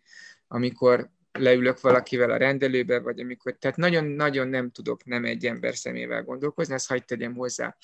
amikor 0.48 1.10
leülök 1.32 1.80
valakivel 1.80 2.30
a 2.30 2.36
rendelőbe, 2.36 2.98
vagy 2.98 3.20
amikor, 3.20 3.56
tehát 3.58 3.76
nagyon-nagyon 3.76 4.48
nem 4.48 4.70
tudok 4.70 5.04
nem 5.04 5.24
egy 5.24 5.46
ember 5.46 5.76
szemével 5.76 6.22
gondolkozni, 6.22 6.74
ezt 6.74 6.88
hagyd 6.88 7.04
tegyem 7.04 7.34
hozzá. 7.34 7.76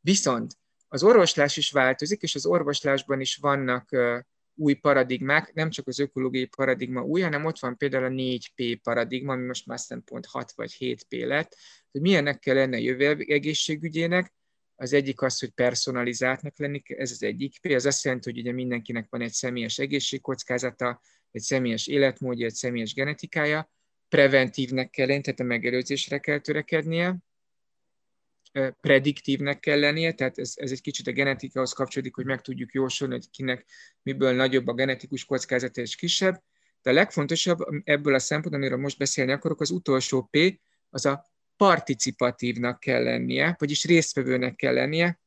Viszont 0.00 0.58
az 0.88 1.02
orvoslás 1.02 1.56
is 1.56 1.70
változik, 1.70 2.22
és 2.22 2.34
az 2.34 2.46
orvoslásban 2.46 3.20
is 3.20 3.36
vannak 3.36 3.96
új 4.54 4.74
paradigmák, 4.74 5.52
nem 5.52 5.70
csak 5.70 5.86
az 5.86 5.98
ökológiai 5.98 6.46
paradigma 6.46 7.02
új, 7.02 7.20
hanem 7.20 7.44
ott 7.44 7.58
van 7.58 7.76
például 7.76 8.04
a 8.04 8.08
4P 8.08 8.78
paradigma, 8.82 9.32
ami 9.32 9.46
most 9.46 9.66
már 9.66 9.78
pont 10.04 10.26
6 10.26 10.52
vagy 10.52 10.76
7P 10.78 11.26
lett, 11.26 11.56
hogy 11.92 12.00
milyennek 12.00 12.38
kell 12.38 12.54
lenne 12.54 12.76
a 12.76 12.80
jövő 12.80 13.24
egészségügyének, 13.28 14.34
az 14.78 14.92
egyik 14.92 15.22
az, 15.22 15.38
hogy 15.38 15.50
personalizáltnak 15.50 16.58
lenni, 16.58 16.82
ez 16.86 17.10
az 17.10 17.22
egyik 17.22 17.60
P, 17.60 17.72
az 17.72 17.86
azt 17.86 18.04
jelenti, 18.04 18.30
hogy 18.30 18.40
ugye 18.40 18.52
mindenkinek 18.52 19.06
van 19.10 19.20
egy 19.20 19.32
személyes 19.32 19.78
egészségkockázata, 19.78 21.00
egy 21.30 21.42
személyes 21.42 21.86
életmódja, 21.86 22.46
egy 22.46 22.54
személyes 22.54 22.94
genetikája, 22.94 23.70
preventívnek 24.08 24.90
kell 24.90 25.06
lenni, 25.06 25.20
tehát 25.20 25.40
a 25.40 25.44
megelőzésre 25.44 26.18
kell 26.18 26.38
törekednie, 26.38 27.16
prediktívnek 28.80 29.60
kell 29.60 29.78
lennie, 29.78 30.12
tehát 30.12 30.38
ez, 30.38 30.52
ez 30.56 30.70
egy 30.70 30.80
kicsit 30.80 31.06
a 31.06 31.12
genetikához 31.12 31.72
kapcsolódik, 31.72 32.14
hogy 32.14 32.24
meg 32.24 32.40
tudjuk 32.40 32.72
jósolni, 32.72 33.14
hogy 33.14 33.30
kinek 33.30 33.64
miből 34.02 34.32
nagyobb 34.32 34.66
a 34.66 34.74
genetikus 34.74 35.24
kockázata 35.24 35.80
és 35.80 35.96
kisebb. 35.96 36.42
De 36.82 36.90
a 36.90 36.94
legfontosabb 36.94 37.58
ebből 37.84 38.14
a 38.14 38.18
szempontból, 38.18 38.60
amiről 38.60 38.82
most 38.82 38.98
beszélni 38.98 39.32
akarok, 39.32 39.60
az 39.60 39.70
utolsó 39.70 40.28
P, 40.30 40.60
az 40.90 41.06
a 41.06 41.26
participatívnak 41.56 42.80
kell 42.80 43.02
lennie, 43.02 43.54
vagyis 43.58 43.84
résztvevőnek 43.84 44.54
kell 44.54 44.74
lennie. 44.74 45.20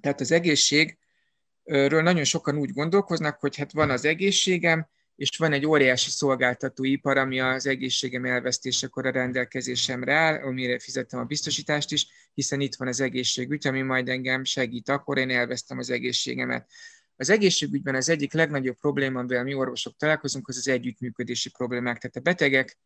Tehát 0.00 0.20
az 0.20 0.30
egészségről 0.30 2.02
nagyon 2.02 2.24
sokan 2.24 2.56
úgy 2.56 2.72
gondolkoznak, 2.72 3.40
hogy 3.40 3.56
hát 3.56 3.72
van 3.72 3.90
az 3.90 4.04
egészségem, 4.04 4.88
és 5.18 5.36
van 5.36 5.52
egy 5.52 5.66
óriási 5.66 6.10
szolgáltatóipar, 6.10 7.16
ami 7.16 7.40
az 7.40 7.66
egészségem 7.66 8.24
elvesztésekor 8.24 9.06
a 9.06 9.10
rendelkezésemre 9.10 10.14
áll, 10.14 10.42
amire 10.42 10.78
fizettem 10.78 11.20
a 11.20 11.24
biztosítást 11.24 11.92
is, 11.92 12.06
hiszen 12.34 12.60
itt 12.60 12.74
van 12.74 12.88
az 12.88 13.00
egészségügy, 13.00 13.66
ami 13.66 13.82
majd 13.82 14.08
engem 14.08 14.44
segít, 14.44 14.88
akkor 14.88 15.18
én 15.18 15.30
elvesztem 15.30 15.78
az 15.78 15.90
egészségemet. 15.90 16.70
Az 17.16 17.30
egészségügyben 17.30 17.94
az 17.94 18.08
egyik 18.08 18.32
legnagyobb 18.32 18.76
probléma, 18.76 19.18
amivel 19.18 19.44
mi 19.44 19.54
orvosok 19.54 19.96
találkozunk, 19.96 20.48
az 20.48 20.56
az 20.56 20.68
együttműködési 20.68 21.50
problémák. 21.50 21.98
Tehát 21.98 22.16
a 22.16 22.20
betegek 22.20 22.78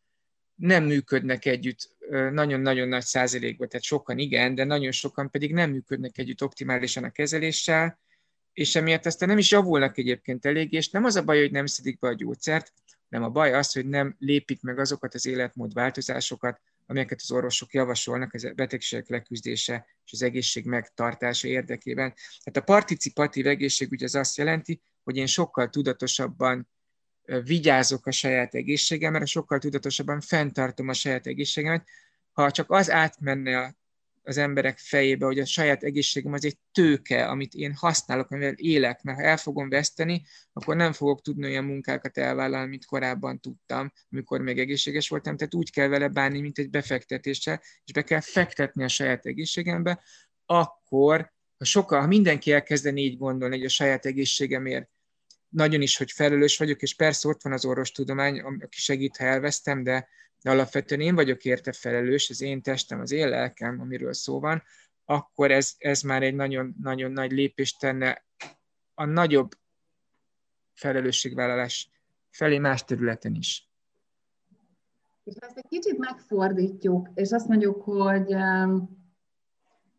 nem 0.55 0.83
működnek 0.83 1.45
együtt 1.45 1.95
nagyon-nagyon 2.31 2.87
nagy 2.87 3.03
százalékban, 3.03 3.67
tehát 3.67 3.85
sokan 3.85 4.17
igen, 4.17 4.55
de 4.55 4.63
nagyon 4.63 4.91
sokan 4.91 5.29
pedig 5.29 5.53
nem 5.53 5.71
működnek 5.71 6.17
együtt 6.17 6.43
optimálisan 6.43 7.03
a 7.03 7.11
kezeléssel, 7.11 7.99
és 8.53 8.75
emiatt 8.75 9.05
aztán 9.05 9.29
nem 9.29 9.37
is 9.37 9.51
javulnak 9.51 9.97
egyébként 9.97 10.45
elég, 10.45 10.73
és 10.73 10.89
nem 10.89 11.03
az 11.03 11.15
a 11.15 11.23
baj, 11.23 11.39
hogy 11.39 11.51
nem 11.51 11.65
szedik 11.65 11.99
be 11.99 12.07
a 12.07 12.13
gyógyszert, 12.13 12.73
nem 13.07 13.23
a 13.23 13.29
baj 13.29 13.53
az, 13.53 13.71
hogy 13.71 13.85
nem 13.85 14.15
lépik 14.19 14.61
meg 14.61 14.79
azokat 14.79 15.13
az 15.13 15.25
életmód 15.25 15.73
változásokat, 15.73 16.61
amelyeket 16.85 17.19
az 17.21 17.31
orvosok 17.31 17.73
javasolnak 17.73 18.33
az 18.33 18.51
betegségek 18.55 19.09
leküzdése 19.09 19.85
és 20.05 20.11
az 20.11 20.21
egészség 20.21 20.65
megtartása 20.65 21.47
érdekében. 21.47 22.13
Tehát 22.43 22.69
a 22.69 22.73
participatív 22.73 23.47
egészségügy 23.47 24.03
az 24.03 24.15
azt 24.15 24.37
jelenti, 24.37 24.81
hogy 25.03 25.17
én 25.17 25.25
sokkal 25.25 25.69
tudatosabban 25.69 26.67
vigyázok 27.43 28.05
a 28.05 28.11
saját 28.11 28.55
egészségemre, 28.55 29.25
sokkal 29.25 29.59
tudatosabban 29.59 30.21
fenntartom 30.21 30.87
a 30.87 30.93
saját 30.93 31.27
egészségemet. 31.27 31.87
Ha 32.31 32.51
csak 32.51 32.71
az 32.71 32.91
átmenne 32.91 33.59
a 33.59 33.75
az 34.23 34.37
emberek 34.37 34.77
fejébe, 34.77 35.25
hogy 35.25 35.39
a 35.39 35.45
saját 35.45 35.83
egészségem 35.83 36.33
az 36.33 36.45
egy 36.45 36.57
tőke, 36.71 37.27
amit 37.27 37.53
én 37.53 37.73
használok, 37.73 38.31
amivel 38.31 38.53
élek, 38.53 39.01
mert 39.01 39.17
ha 39.17 39.23
el 39.23 39.37
fogom 39.37 39.69
veszteni, 39.69 40.25
akkor 40.53 40.75
nem 40.75 40.91
fogok 40.91 41.21
tudni 41.21 41.45
olyan 41.45 41.63
munkákat 41.63 42.17
elvállalni, 42.17 42.69
mint 42.69 42.85
korábban 42.85 43.39
tudtam, 43.39 43.91
amikor 44.11 44.41
még 44.41 44.59
egészséges 44.59 45.09
voltam. 45.09 45.37
Tehát 45.37 45.53
úgy 45.53 45.71
kell 45.71 45.87
vele 45.87 46.07
bánni, 46.07 46.41
mint 46.41 46.57
egy 46.57 46.69
befektetéssel, 46.69 47.61
és 47.85 47.93
be 47.93 48.01
kell 48.01 48.19
fektetni 48.19 48.83
a 48.83 48.87
saját 48.87 49.25
egészségembe, 49.25 50.03
akkor, 50.45 51.31
ha 51.57 51.65
sokkal, 51.65 51.99
ha 51.99 52.07
mindenki 52.07 52.51
elkezdeni 52.51 53.01
így 53.01 53.17
gondolni, 53.17 53.57
hogy 53.57 53.65
a 53.65 53.69
saját 53.69 54.05
egészségemért 54.05 54.89
nagyon 55.49 55.81
is, 55.81 55.97
hogy 55.97 56.11
felelős 56.11 56.57
vagyok, 56.57 56.81
és 56.81 56.95
persze 56.95 57.27
ott 57.27 57.41
van 57.41 57.53
az 57.53 57.65
orvostudomány, 57.65 58.39
aki 58.39 58.79
segít, 58.79 59.17
ha 59.17 59.23
elvesztem, 59.23 59.83
de 59.83 60.07
de 60.43 60.51
alapvetően 60.51 61.01
én 61.01 61.15
vagyok 61.15 61.43
érte 61.43 61.71
felelős, 61.71 62.29
az 62.29 62.41
én 62.41 62.61
testem, 62.61 62.99
az 62.99 63.11
én 63.11 63.29
lelkem, 63.29 63.79
amiről 63.79 64.13
szó 64.13 64.39
van, 64.39 64.63
akkor 65.05 65.51
ez, 65.51 65.73
ez 65.77 66.01
már 66.01 66.23
egy 66.23 66.35
nagyon, 66.35 66.75
nagyon 66.81 67.11
nagy 67.11 67.31
lépést 67.31 67.79
tenne 67.79 68.25
a 68.93 69.05
nagyobb 69.05 69.51
felelősségvállalás 70.73 71.89
felé 72.29 72.57
más 72.57 72.83
területen 72.83 73.35
is. 73.35 73.69
És 75.23 75.35
ezt 75.35 75.57
egy 75.57 75.67
kicsit 75.69 75.97
megfordítjuk, 75.97 77.09
és 77.13 77.31
azt 77.31 77.47
mondjuk, 77.47 77.81
hogy 77.81 78.35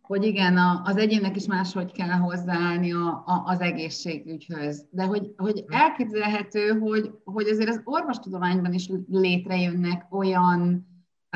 hogy 0.07 0.25
igen, 0.25 0.59
az 0.85 0.97
egyének 0.97 1.37
is 1.37 1.47
máshogy 1.47 1.93
kell 1.93 2.09
hozzáállni 2.09 2.93
a, 2.93 3.07
a, 3.27 3.43
az 3.45 3.61
egészségügyhöz. 3.61 4.87
De 4.91 5.05
hogy, 5.05 5.35
hogy 5.37 5.65
elképzelhető, 5.69 6.79
hogy, 6.79 7.11
hogy 7.25 7.49
azért 7.49 7.69
az 7.69 7.81
orvostudományban 7.85 8.73
is 8.73 8.91
létrejönnek 9.11 10.07
olyan 10.11 10.87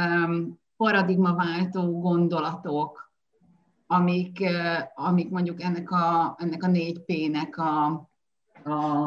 um, 0.00 0.60
paradigmaváltó 0.76 2.00
gondolatok, 2.00 3.12
amik, 3.86 4.38
uh, 4.40 5.06
amik 5.06 5.30
mondjuk 5.30 5.62
ennek 5.62 5.90
a, 5.90 6.34
ennek 6.38 6.62
a 6.62 6.66
4P-nek 6.66 7.56
a, 7.56 7.86
a 8.70 9.06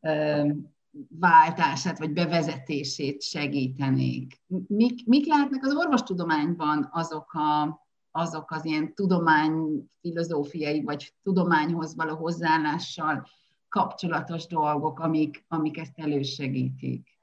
um, 0.00 0.74
váltását 1.08 1.98
vagy 1.98 2.12
bevezetését 2.12 3.22
segítenék. 3.22 4.40
Mik, 4.66 5.06
mik 5.06 5.26
lehetnek 5.26 5.64
az 5.64 5.74
orvostudományban 5.74 6.88
azok 6.92 7.32
a 7.32 7.84
azok 8.16 8.50
az 8.50 8.64
ilyen 8.64 8.94
tudomány, 8.94 9.84
filozófiai 10.00 10.82
vagy 10.82 11.14
tudományhoz 11.22 11.94
való 11.96 12.14
hozzáállással 12.14 13.28
kapcsolatos 13.68 14.46
dolgok, 14.46 15.00
amik, 15.00 15.44
amik 15.48 15.78
ezt 15.78 15.92
elősegítik. 15.94 17.16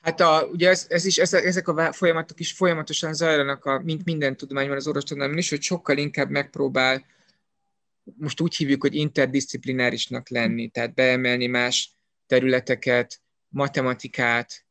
Hát 0.00 0.20
a, 0.20 0.48
ugye 0.52 0.68
ez, 0.68 0.86
ez 0.88 1.04
is, 1.04 1.18
ezek 1.18 1.68
a 1.68 1.92
folyamatok 1.92 2.40
is 2.40 2.52
folyamatosan 2.52 3.14
zajlanak, 3.14 3.64
a, 3.64 3.80
mint 3.84 4.04
minden 4.04 4.36
tudományban 4.36 4.76
az 4.76 4.86
orvostudományban 4.86 5.38
is, 5.38 5.50
hogy 5.50 5.62
sokkal 5.62 5.96
inkább 5.96 6.30
megpróbál, 6.30 7.04
most 8.16 8.40
úgy 8.40 8.56
hívjuk, 8.56 8.82
hogy 8.82 8.94
interdisziplinárisnak 8.94 10.28
lenni, 10.28 10.68
tehát 10.68 10.94
beemelni 10.94 11.46
más 11.46 11.92
területeket, 12.26 13.20
matematikát, 13.48 14.66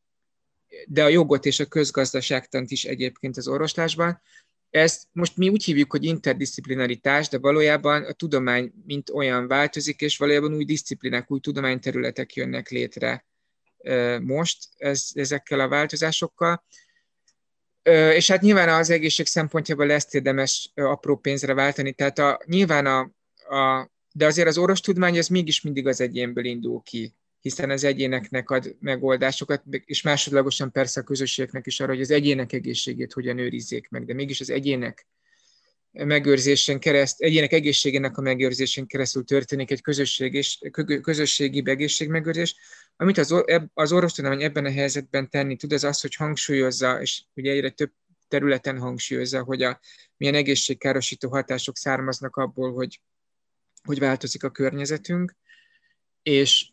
de 0.88 1.04
a 1.04 1.08
jogot 1.08 1.46
és 1.46 1.60
a 1.60 1.66
közgazdaságtant 1.66 2.72
is 2.72 2.86
egyébként 2.86 3.38
az 3.38 3.48
orvoslásban. 3.48 4.22
Ezt 4.70 5.04
most 5.12 5.38
mi 5.38 5.50
úgy 5.50 5.64
hívjuk, 5.64 5.92
hogy 5.92 6.04
interdisziplinaritás, 6.04 7.30
de 7.30 7.38
valójában 7.38 8.04
a 8.04 8.12
tudomány 8.12 8.74
mint 8.86 9.10
olyan 9.10 9.48
változik, 9.48 10.02
és 10.02 10.18
valójában 10.18 10.54
új 10.54 10.66
disziplinák, 10.66 11.32
új 11.32 11.40
tudományterületek 11.40 12.34
jönnek 12.34 12.70
létre 12.70 13.26
most 14.22 14.58
ez, 14.78 15.10
ezekkel 15.14 15.60
a 15.60 15.68
változásokkal. 15.68 16.64
És 18.14 18.28
hát 18.30 18.42
nyilván 18.42 18.70
az 18.70 18.90
egészség 18.90 19.26
szempontjából 19.26 19.92
ezt 19.92 20.16
érdemes 20.16 20.72
apró 20.76 21.18
pénzre 21.18 21.54
váltani, 21.54 21.94
tehát 21.94 22.20
a, 22.20 22.40
nyilván 22.46 22.86
a, 22.86 23.00
a 23.56 23.92
de 24.12 24.26
azért 24.26 24.48
az 24.48 24.58
orvostudomány 24.58 25.18
ez 25.18 25.28
mégis 25.28 25.62
mindig 25.62 25.88
az 25.88 26.02
egyénből 26.02 26.46
indul 26.46 26.82
ki 26.82 27.16
hiszen 27.48 27.70
az 27.70 27.84
egyéneknek 27.84 28.50
ad 28.50 28.76
megoldásokat, 28.80 29.64
és 29.86 30.02
másodlagosan 30.02 30.72
persze 30.72 31.00
a 31.00 31.04
közösségeknek 31.04 31.66
is 31.66 31.80
arra, 31.80 31.92
hogy 31.92 32.02
az 32.02 32.12
egyének 32.12 32.54
egészségét 32.54 33.14
hogyan 33.14 33.38
őrizzék 33.38 33.90
meg, 33.90 34.06
de 34.06 34.14
mégis 34.14 34.40
az 34.40 34.50
egyének 34.50 35.08
megőrzésen 35.92 36.80
kereszt, 36.80 37.22
egyének 37.22 37.52
egészségének 37.52 38.18
a 38.18 38.22
megőrzésén 38.22 38.88
keresztül 38.88 39.24
történik 39.24 39.72
egy 39.72 39.82
közösség 39.82 40.34
és, 40.34 40.60
közösségi 41.02 41.62
egészségmegőrzés. 41.66 42.56
Amit 42.96 43.18
az, 43.18 43.44
az 43.74 43.92
orvostudomány 43.92 44.44
ebben 44.44 44.66
a 44.66 44.72
helyzetben 44.72 45.30
tenni 45.30 45.56
tud, 45.56 45.74
az 45.74 45.84
az, 45.84 46.02
hogy 46.02 46.16
hangsúlyozza, 46.16 47.02
és 47.02 47.24
ugye 47.34 47.52
egyre 47.52 47.70
több 47.70 47.92
területen 48.28 48.80
hangsúlyozza, 48.80 49.44
hogy 49.44 49.62
a, 49.62 49.80
milyen 50.18 50.36
egészségkárosító 50.36 51.30
hatások 51.30 51.78
származnak 51.78 52.36
abból, 52.36 52.74
hogy, 52.74 53.02
hogy 53.84 54.00
változik 54.00 54.44
a 54.44 54.50
környezetünk, 54.50 55.36
és 56.24 56.70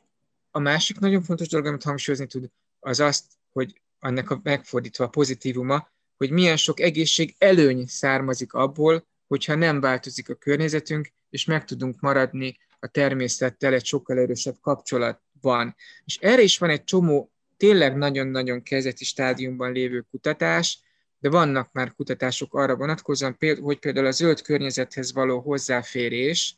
a 0.56 0.58
másik 0.58 0.98
nagyon 0.98 1.22
fontos 1.22 1.48
dolog, 1.48 1.66
amit 1.66 1.82
hangsúlyozni 1.82 2.26
tud, 2.26 2.50
az 2.80 3.00
azt, 3.00 3.24
hogy 3.52 3.80
annak 3.98 4.30
a 4.30 4.40
megfordítva 4.42 5.04
a 5.04 5.08
pozitívuma, 5.08 5.88
hogy 6.16 6.30
milyen 6.30 6.56
sok 6.56 6.80
egészség 6.80 7.34
előny 7.38 7.86
származik 7.86 8.52
abból, 8.52 9.06
hogyha 9.26 9.54
nem 9.54 9.80
változik 9.80 10.28
a 10.28 10.34
környezetünk, 10.34 11.08
és 11.30 11.44
meg 11.44 11.64
tudunk 11.64 12.00
maradni 12.00 12.58
a 12.78 12.86
természettel 12.86 13.72
egy 13.72 13.84
sokkal 13.84 14.18
erősebb 14.18 14.56
kapcsolatban. 14.60 15.74
És 16.04 16.18
erre 16.20 16.42
is 16.42 16.58
van 16.58 16.70
egy 16.70 16.84
csomó 16.84 17.32
tényleg 17.56 17.96
nagyon-nagyon 17.96 18.62
kezdeti 18.62 19.04
stádiumban 19.04 19.72
lévő 19.72 20.00
kutatás, 20.10 20.80
de 21.18 21.30
vannak 21.30 21.72
már 21.72 21.94
kutatások 21.94 22.54
arra 22.54 22.76
vonatkozóan, 22.76 23.36
hogy 23.60 23.78
például 23.78 24.06
a 24.06 24.10
zöld 24.10 24.42
környezethez 24.42 25.12
való 25.12 25.40
hozzáférés, 25.40 26.56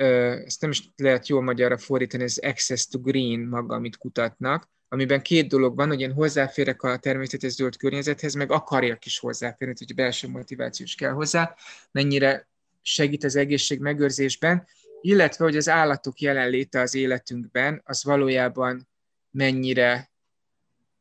ezt 0.00 0.60
nem 0.60 0.70
is 0.70 0.92
lehet 0.96 1.28
jól 1.28 1.42
magyarra 1.42 1.78
fordítani, 1.78 2.22
ez 2.22 2.36
access 2.36 2.86
to 2.86 2.98
green 3.00 3.40
maga, 3.40 3.74
amit 3.74 3.96
kutatnak, 3.96 4.70
amiben 4.88 5.22
két 5.22 5.48
dolog 5.48 5.76
van, 5.76 5.88
hogy 5.88 6.00
én 6.00 6.12
hozzáférek 6.12 6.82
a 6.82 6.96
természetes 6.96 7.52
zöld 7.52 7.76
környezethez, 7.76 8.34
meg 8.34 8.50
akarjak 8.50 9.04
is 9.04 9.18
hozzáférni, 9.18 9.74
hogy 9.78 9.94
belső 9.94 10.28
motiváció 10.28 10.84
is 10.84 10.94
kell 10.94 11.12
hozzá, 11.12 11.54
mennyire 11.90 12.48
segít 12.82 13.24
az 13.24 13.36
egészség 13.36 13.80
megőrzésben, 13.80 14.66
illetve 15.00 15.44
hogy 15.44 15.56
az 15.56 15.68
állatok 15.68 16.20
jelenléte 16.20 16.80
az 16.80 16.94
életünkben, 16.94 17.80
az 17.84 18.04
valójában 18.04 18.88
mennyire 19.30 20.10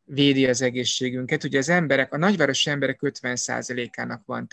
védi 0.04 0.48
az 0.48 0.62
egészségünket. 0.62 1.44
Ugye 1.44 1.58
az 1.58 1.70
emberek, 1.70 2.14
a 2.14 2.18
nagyvárosi 2.18 2.70
emberek 2.70 3.00
50%-ának 3.02 4.26
van 4.26 4.48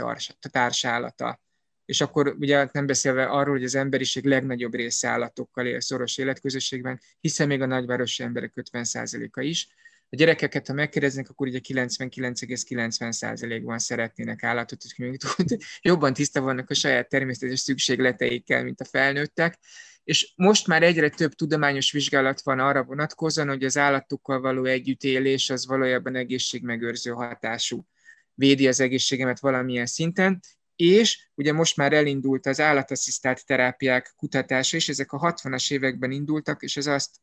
társállata 0.51 1.41
és 1.87 2.01
akkor 2.01 2.37
ugye 2.39 2.69
nem 2.73 2.87
beszélve 2.87 3.25
arról, 3.25 3.55
hogy 3.55 3.65
az 3.65 3.75
emberiség 3.75 4.25
legnagyobb 4.25 4.75
része 4.75 5.09
állatokkal 5.09 5.67
él 5.67 5.81
szoros 5.81 6.19
életközösségben, 6.19 7.01
hiszen 7.21 7.47
még 7.47 7.63
a 7.63 7.67
nagyvárosi 7.67 8.23
emberek 8.23 8.53
50%-a 8.55 9.41
is. 9.41 9.69
A 10.11 10.17
gyerekeket, 10.17 10.67
ha 10.67 10.73
megkérdeznek, 10.73 11.31
akkor 11.31 11.47
ugye 11.47 11.61
99,90%-ban 11.69 13.79
szeretnének 13.79 14.43
állatot, 14.43 14.83
hogy 14.97 15.17
jobban 15.81 16.13
tiszta 16.13 16.41
vannak 16.41 16.71
a 16.71 16.75
saját 16.75 17.09
természetes 17.09 17.61
szükségleteikkel, 17.61 18.65
mint 18.65 18.81
a 18.81 18.85
felnőttek. 18.85 19.59
És 20.05 20.33
most 20.37 20.67
már 20.67 20.83
egyre 20.83 21.09
több 21.09 21.33
tudományos 21.33 21.93
vizsgálat 21.93 22.43
van 22.43 22.59
arra 22.59 22.85
vonatkozóan, 22.85 23.49
hogy 23.49 23.65
az 23.65 23.77
állatokkal 23.77 24.41
való 24.41 24.65
együttélés 24.65 25.51
az 25.51 25.67
valójában 25.67 26.15
egészségmegőrző 26.15 27.11
hatású 27.11 27.87
védi 28.35 28.69
az 28.69 28.81
egészségemet 28.81 29.41
valamilyen 29.41 29.87
szinten, 29.87 30.41
és 30.77 31.29
ugye 31.35 31.53
most 31.53 31.77
már 31.77 31.93
elindult 31.93 32.47
az 32.47 32.61
állatasszisztált 32.61 33.47
terápiák 33.47 34.13
kutatása 34.17 34.77
is, 34.77 34.89
ezek 34.89 35.13
a 35.13 35.19
60-as 35.19 35.73
években 35.73 36.11
indultak, 36.11 36.63
és 36.63 36.77
ez 36.77 36.87
azt, 36.87 37.17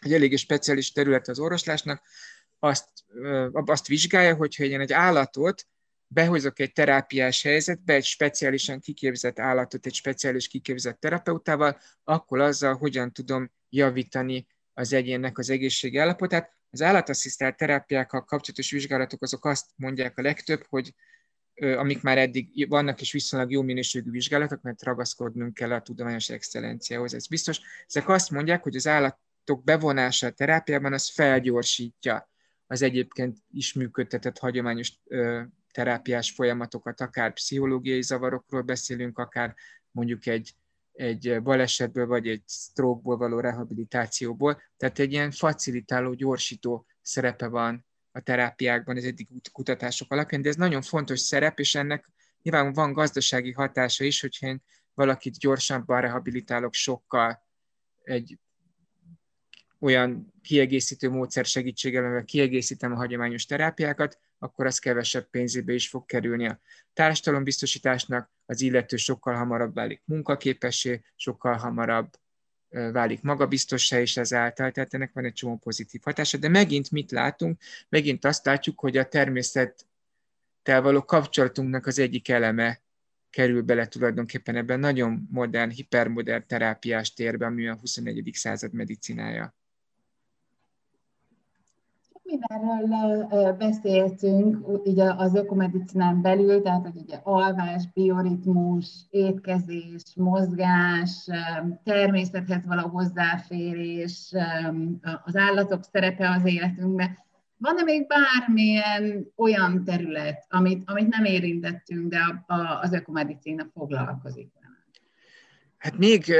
egy 0.00 0.12
eléggé 0.12 0.36
speciális 0.36 0.92
terület 0.92 1.28
az 1.28 1.38
orvoslásnak, 1.38 2.02
azt, 2.58 2.88
azt 3.52 3.86
vizsgálja, 3.86 4.34
hogyha 4.34 4.64
én 4.64 4.80
egy 4.80 4.92
állatot 4.92 5.66
behozok 6.06 6.58
egy 6.58 6.72
terápiás 6.72 7.42
helyzetbe, 7.42 7.94
egy 7.94 8.04
speciálisan 8.04 8.80
kiképzett 8.80 9.38
állatot, 9.38 9.86
egy 9.86 9.94
speciális 9.94 10.48
kiképzett 10.48 11.00
terapeutával, 11.00 11.80
akkor 12.04 12.40
azzal 12.40 12.74
hogyan 12.76 13.12
tudom 13.12 13.50
javítani 13.68 14.46
az 14.74 14.92
egyénnek 14.92 15.38
az 15.38 15.50
egészség 15.50 15.98
állapotát. 15.98 16.56
Az 16.70 16.82
állatasszisztált 16.82 17.56
terápiákkal 17.56 18.24
kapcsolatos 18.24 18.70
vizsgálatok 18.70 19.22
azok 19.22 19.44
azt 19.44 19.66
mondják 19.76 20.18
a 20.18 20.22
legtöbb, 20.22 20.66
hogy 20.68 20.94
amik 21.60 22.02
már 22.02 22.18
eddig 22.18 22.68
vannak 22.68 23.00
és 23.00 23.12
viszonylag 23.12 23.50
jó 23.50 23.62
minőségű 23.62 24.10
vizsgálatok, 24.10 24.62
mert 24.62 24.82
ragaszkodnunk 24.82 25.54
kell 25.54 25.72
a 25.72 25.82
tudományos 25.82 26.28
excellenciához, 26.28 27.14
ez 27.14 27.26
biztos. 27.26 27.60
Ezek 27.86 28.08
azt 28.08 28.30
mondják, 28.30 28.62
hogy 28.62 28.76
az 28.76 28.86
állatok 28.86 29.64
bevonása 29.64 30.26
a 30.26 30.30
terápiában 30.30 30.92
az 30.92 31.10
felgyorsítja 31.10 32.28
az 32.66 32.82
egyébként 32.82 33.38
is 33.52 33.72
működtetett 33.72 34.38
hagyományos 34.38 34.92
terápiás 35.72 36.30
folyamatokat, 36.30 37.00
akár 37.00 37.32
pszichológiai 37.32 38.02
zavarokról 38.02 38.62
beszélünk, 38.62 39.18
akár 39.18 39.54
mondjuk 39.90 40.26
egy, 40.26 40.54
egy 40.92 41.42
balesetből 41.42 42.06
vagy 42.06 42.28
egy 42.28 42.42
stroke 42.46 43.16
való 43.16 43.40
rehabilitációból. 43.40 44.62
Tehát 44.76 44.98
egy 44.98 45.12
ilyen 45.12 45.30
facilitáló, 45.30 46.14
gyorsító 46.14 46.86
szerepe 47.02 47.46
van 47.46 47.86
a 48.18 48.22
terápiákban 48.22 48.96
az 48.96 49.04
eddig 49.04 49.28
kutatások 49.52 50.12
alapján, 50.12 50.42
de 50.42 50.48
ez 50.48 50.56
nagyon 50.56 50.82
fontos 50.82 51.20
szerep, 51.20 51.58
és 51.58 51.74
ennek 51.74 52.10
nyilván 52.42 52.72
van 52.72 52.92
gazdasági 52.92 53.52
hatása 53.52 54.04
is, 54.04 54.20
hogyha 54.20 54.46
én 54.46 54.62
valakit 54.94 55.38
gyorsabban 55.38 56.00
rehabilitálok 56.00 56.74
sokkal 56.74 57.46
egy 58.02 58.38
olyan 59.80 60.34
kiegészítő 60.42 61.10
módszer 61.10 61.44
segítségével, 61.44 62.04
amivel 62.04 62.24
kiegészítem 62.24 62.92
a 62.92 62.96
hagyományos 62.96 63.46
terápiákat, 63.46 64.18
akkor 64.38 64.66
az 64.66 64.78
kevesebb 64.78 65.30
pénzébe 65.30 65.72
is 65.72 65.88
fog 65.88 66.06
kerülni 66.06 66.46
a 66.46 66.60
társadalombiztosításnak, 66.92 68.30
az 68.46 68.60
illető 68.60 68.96
sokkal 68.96 69.34
hamarabb 69.34 69.74
válik 69.74 70.02
munkaképessé, 70.04 71.02
sokkal 71.16 71.56
hamarabb 71.56 72.10
válik 72.68 73.22
magabiztossá 73.22 74.00
is 74.00 74.16
ezáltal, 74.16 74.70
tehát 74.70 74.94
ennek 74.94 75.12
van 75.12 75.24
egy 75.24 75.32
csomó 75.32 75.56
pozitív 75.56 76.00
hatása, 76.04 76.36
de 76.36 76.48
megint 76.48 76.90
mit 76.90 77.10
látunk? 77.10 77.60
Megint 77.88 78.24
azt 78.24 78.44
látjuk, 78.44 78.80
hogy 78.80 78.96
a 78.96 79.08
természettel 79.08 80.82
való 80.82 81.04
kapcsolatunknak 81.04 81.86
az 81.86 81.98
egyik 81.98 82.28
eleme 82.28 82.80
kerül 83.30 83.62
bele 83.62 83.86
tulajdonképpen 83.86 84.56
ebben 84.56 84.80
nagyon 84.80 85.28
modern, 85.30 85.70
hipermodern 85.70 86.46
terápiás 86.46 87.12
térbe, 87.12 87.46
ami 87.46 87.68
a 87.68 87.74
21. 87.74 88.30
század 88.32 88.72
medicinája 88.72 89.57
mindenről 92.28 93.52
beszéltünk 93.52 94.68
ugye 94.68 95.12
az 95.16 95.34
ökomedicinán 95.34 96.22
belül, 96.22 96.62
tehát 96.62 96.82
hogy 96.82 96.96
ugye 96.96 97.20
alvás, 97.22 97.82
bioritmus, 97.94 98.86
étkezés, 99.10 100.02
mozgás, 100.16 101.28
természethez 101.84 102.66
való 102.66 102.88
hozzáférés, 102.88 104.32
az 105.24 105.36
állatok 105.36 105.84
szerepe 105.84 106.30
az 106.30 106.44
életünkben. 106.44 107.18
Van-e 107.56 107.82
még 107.82 108.06
bármilyen 108.06 109.32
olyan 109.36 109.84
terület, 109.84 110.46
amit, 110.48 110.90
amit 110.90 111.08
nem 111.08 111.24
érintettünk, 111.24 112.10
de 112.10 112.18
a, 112.18 112.52
a, 112.54 112.80
az 112.82 112.92
ökomedicina 112.92 113.66
foglalkozik? 113.74 114.52
Hát 115.78 115.98
még 115.98 116.32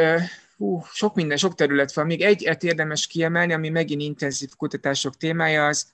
hú, 0.58 0.82
sok 0.92 1.14
minden, 1.14 1.36
sok 1.36 1.54
terület 1.54 1.92
van. 1.92 2.06
Még 2.06 2.20
egyet 2.20 2.62
érdemes 2.62 3.06
kiemelni, 3.06 3.52
ami 3.52 3.68
megint 3.68 4.02
intenzív 4.02 4.48
kutatások 4.56 5.16
témája, 5.16 5.66
az, 5.66 5.92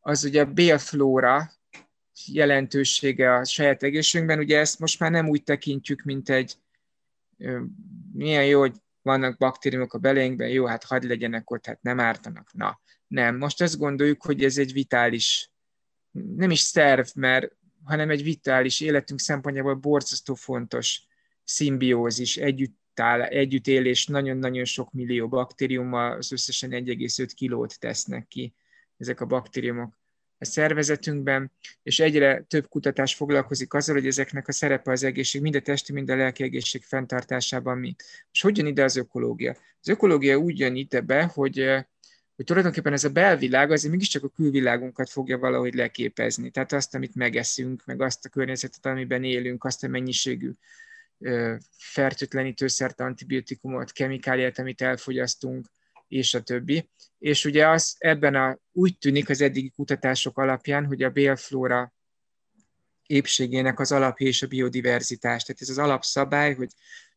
az 0.00 0.24
ugye 0.24 0.40
a 0.40 0.52
bélflóra 0.52 1.52
jelentősége 2.26 3.34
a 3.34 3.44
saját 3.44 3.82
egészségünkben. 3.82 4.38
Ugye 4.38 4.58
ezt 4.58 4.78
most 4.78 5.00
már 5.00 5.10
nem 5.10 5.28
úgy 5.28 5.42
tekintjük, 5.42 6.02
mint 6.02 6.30
egy 6.30 6.54
milyen 8.12 8.46
jó, 8.46 8.60
hogy 8.60 8.76
vannak 9.02 9.38
baktériumok 9.38 9.94
a 9.94 9.98
belénkben, 9.98 10.48
jó, 10.48 10.64
hát 10.64 10.84
hadd 10.84 11.06
legyenek 11.06 11.50
ott, 11.50 11.66
hát 11.66 11.82
nem 11.82 12.00
ártanak. 12.00 12.52
Na, 12.52 12.80
nem. 13.06 13.36
Most 13.36 13.62
azt 13.62 13.78
gondoljuk, 13.78 14.22
hogy 14.22 14.44
ez 14.44 14.58
egy 14.58 14.72
vitális, 14.72 15.50
nem 16.36 16.50
is 16.50 16.60
szerv, 16.60 17.06
mert, 17.14 17.56
hanem 17.84 18.10
egy 18.10 18.22
vitális 18.22 18.80
életünk 18.80 19.20
szempontjából 19.20 19.74
borzasztó 19.74 20.34
fontos 20.34 21.02
szimbiózis, 21.44 22.36
együtt 22.36 22.76
áll, 23.00 23.22
együttélés 23.22 24.06
nagyon-nagyon 24.06 24.64
sok 24.64 24.92
millió 24.92 25.28
baktériummal, 25.28 26.16
az 26.16 26.32
összesen 26.32 26.70
1,5 26.70 27.30
kilót 27.34 27.78
tesznek 27.78 28.28
ki 28.28 28.54
ezek 28.96 29.20
a 29.20 29.26
baktériumok 29.26 29.98
a 30.38 30.44
szervezetünkben, 30.44 31.52
és 31.82 32.00
egyre 32.00 32.44
több 32.48 32.68
kutatás 32.68 33.14
foglalkozik 33.14 33.74
azzal, 33.74 33.94
hogy 33.94 34.06
ezeknek 34.06 34.48
a 34.48 34.52
szerepe 34.52 34.90
az 34.90 35.02
egészség, 35.02 35.40
mind 35.40 35.54
a 35.54 35.60
testi, 35.60 35.92
mind 35.92 36.10
a 36.10 36.16
lelki 36.16 36.42
egészség 36.42 36.82
fenntartásában 36.82 37.78
mi. 37.78 37.94
És 38.32 38.40
hogy 38.40 38.56
jön 38.56 38.66
ide 38.66 38.84
az 38.84 38.96
ökológia? 38.96 39.56
Az 39.80 39.88
ökológia 39.88 40.36
úgy 40.36 40.58
jön 40.58 40.76
ide 40.76 41.00
be, 41.00 41.22
hogy, 41.24 41.64
hogy 42.36 42.44
tulajdonképpen 42.44 42.92
ez 42.92 43.04
a 43.04 43.10
belvilág 43.10 43.70
azért 43.70 43.92
mégiscsak 43.92 44.24
a 44.24 44.28
külvilágunkat 44.28 45.10
fogja 45.10 45.38
valahogy 45.38 45.74
leképezni. 45.74 46.50
Tehát 46.50 46.72
azt, 46.72 46.94
amit 46.94 47.14
megeszünk, 47.14 47.84
meg 47.84 48.00
azt 48.00 48.24
a 48.24 48.28
környezetet, 48.28 48.86
amiben 48.86 49.24
élünk, 49.24 49.64
azt 49.64 49.84
a 49.84 49.88
mennyiségű 49.88 50.50
fertőtlenítőszert, 51.78 53.00
antibiotikumot, 53.00 53.92
kemikáliát, 53.92 54.58
amit 54.58 54.82
elfogyasztunk, 54.82 55.66
és 56.08 56.34
a 56.34 56.40
többi. 56.40 56.90
És 57.18 57.44
ugye 57.44 57.68
az 57.68 57.94
ebben 57.98 58.34
a, 58.34 58.58
úgy 58.72 58.98
tűnik 58.98 59.28
az 59.28 59.40
eddigi 59.40 59.72
kutatások 59.76 60.38
alapján, 60.38 60.86
hogy 60.86 61.02
a 61.02 61.10
bélflóra 61.10 61.92
épségének 63.06 63.80
az 63.80 63.92
alapja 63.92 64.26
és 64.26 64.42
a 64.42 64.46
biodiverzitás. 64.46 65.42
Tehát 65.42 65.60
ez 65.60 65.68
az 65.68 65.78
alapszabály, 65.78 66.54
hogy 66.54 66.68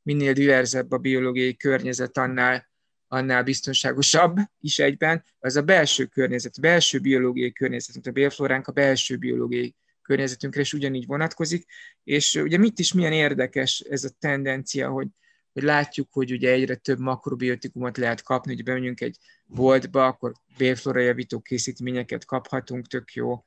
minél 0.03 0.33
diverzebb 0.33 0.91
a 0.91 0.97
biológiai 0.97 1.55
környezet, 1.55 2.17
annál, 2.17 2.69
annál 3.07 3.43
biztonságosabb 3.43 4.37
is 4.59 4.79
egyben, 4.79 5.23
az 5.39 5.55
a 5.55 5.61
belső 5.61 6.05
környezet, 6.05 6.57
a 6.57 6.61
belső 6.61 6.99
biológiai 6.99 7.51
környezet, 7.51 8.07
a 8.07 8.11
bélflóránk 8.11 8.67
a 8.67 8.71
belső 8.71 9.17
biológiai 9.17 9.75
környezetünkre 10.11 10.61
is 10.61 10.73
ugyanígy 10.73 11.05
vonatkozik, 11.05 11.65
és 12.03 12.35
ugye 12.35 12.57
mit 12.57 12.79
is 12.79 12.93
milyen 12.93 13.11
érdekes 13.13 13.79
ez 13.79 14.03
a 14.03 14.09
tendencia, 14.19 14.89
hogy, 14.89 15.07
hogy 15.53 15.63
látjuk, 15.63 16.07
hogy 16.11 16.31
ugye 16.31 16.51
egyre 16.51 16.75
több 16.75 16.99
makrobiotikumot 16.99 17.97
lehet 17.97 18.23
kapni, 18.23 18.53
hogy 18.53 18.63
bemegyünk 18.63 19.01
egy 19.01 19.17
boltba, 19.45 20.05
akkor 20.05 20.33
bélflora 20.57 20.99
javító 20.99 21.39
készítményeket 21.39 22.25
kaphatunk, 22.25 22.87
tök 22.87 23.13
jó, 23.13 23.43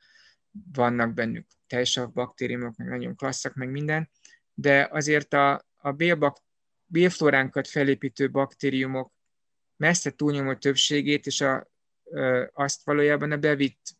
vannak 0.72 1.14
bennük 1.14 1.46
teljesav 1.66 2.12
baktériumok, 2.12 2.76
meg 2.76 2.88
nagyon 2.88 3.16
klasszak, 3.16 3.54
meg 3.54 3.70
minden, 3.70 4.10
de 4.54 4.88
azért 4.90 5.34
a, 5.34 5.66
a 5.76 5.92
bélbak, 5.92 6.42
bélfloránkat 6.86 7.68
felépítő 7.68 8.30
baktériumok 8.30 9.12
messze 9.76 10.10
túlnyomó 10.10 10.54
többségét 10.54 11.26
és 11.26 11.40
a 11.40 11.72
azt 12.52 12.84
valójában 12.84 13.32
a 13.32 13.36
bevitt, 13.36 13.96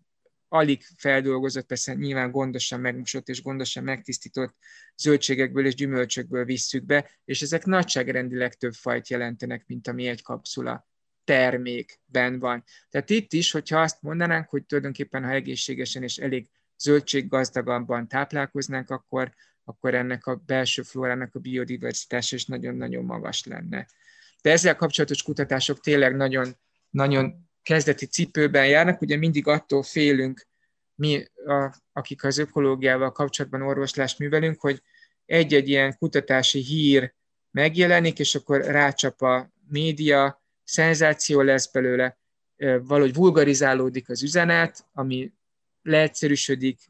alig 0.54 0.84
feldolgozott, 0.96 1.66
persze 1.66 1.94
nyilván 1.94 2.30
gondosan 2.30 2.80
megmosott 2.80 3.28
és 3.28 3.42
gondosan 3.42 3.84
megtisztított 3.84 4.56
zöldségekből 4.96 5.66
és 5.66 5.74
gyümölcsökből 5.74 6.44
visszük 6.44 6.84
be, 6.84 7.10
és 7.24 7.42
ezek 7.42 7.64
nagyságrendileg 7.64 8.54
több 8.54 8.72
fajt 8.72 9.08
jelentenek, 9.08 9.64
mint 9.66 9.88
ami 9.88 10.06
egy 10.06 10.22
kapszula 10.22 10.88
termékben 11.24 12.38
van. 12.38 12.64
Tehát 12.90 13.10
itt 13.10 13.32
is, 13.32 13.50
hogyha 13.50 13.80
azt 13.80 14.02
mondanánk, 14.02 14.48
hogy 14.48 14.64
tulajdonképpen 14.64 15.24
ha 15.24 15.30
egészségesen 15.30 16.02
és 16.02 16.16
elég 16.16 16.48
zöldséggazdagabban 16.78 18.08
táplálkoznánk, 18.08 18.90
akkor, 18.90 19.34
akkor 19.64 19.94
ennek 19.94 20.26
a 20.26 20.42
belső 20.46 20.82
flórának 20.82 21.34
a 21.34 21.38
biodiverzitása 21.38 22.36
is 22.36 22.44
nagyon-nagyon 22.44 23.04
magas 23.04 23.44
lenne. 23.44 23.86
De 24.42 24.50
ezzel 24.50 24.76
kapcsolatos 24.76 25.22
kutatások 25.22 25.80
tényleg 25.80 26.16
nagyon, 26.16 26.56
nagyon 26.90 27.43
kezdeti 27.64 28.06
cipőben 28.06 28.66
járnak, 28.66 29.00
ugye 29.00 29.16
mindig 29.16 29.46
attól 29.46 29.82
félünk, 29.82 30.46
mi, 30.94 31.24
a, 31.46 31.74
akik 31.92 32.24
az 32.24 32.38
ökológiával 32.38 33.12
kapcsolatban 33.12 33.62
orvoslást 33.62 34.18
művelünk, 34.18 34.60
hogy 34.60 34.82
egy-egy 35.26 35.68
ilyen 35.68 35.96
kutatási 35.98 36.58
hír 36.58 37.14
megjelenik, 37.50 38.18
és 38.18 38.34
akkor 38.34 38.60
rácsap 38.60 39.22
a 39.22 39.52
média, 39.68 40.42
szenzáció 40.64 41.40
lesz 41.40 41.70
belőle, 41.70 42.18
valahogy 42.82 43.14
vulgarizálódik 43.14 44.08
az 44.08 44.22
üzenet, 44.22 44.86
ami 44.92 45.32
leegyszerűsödik, 45.82 46.80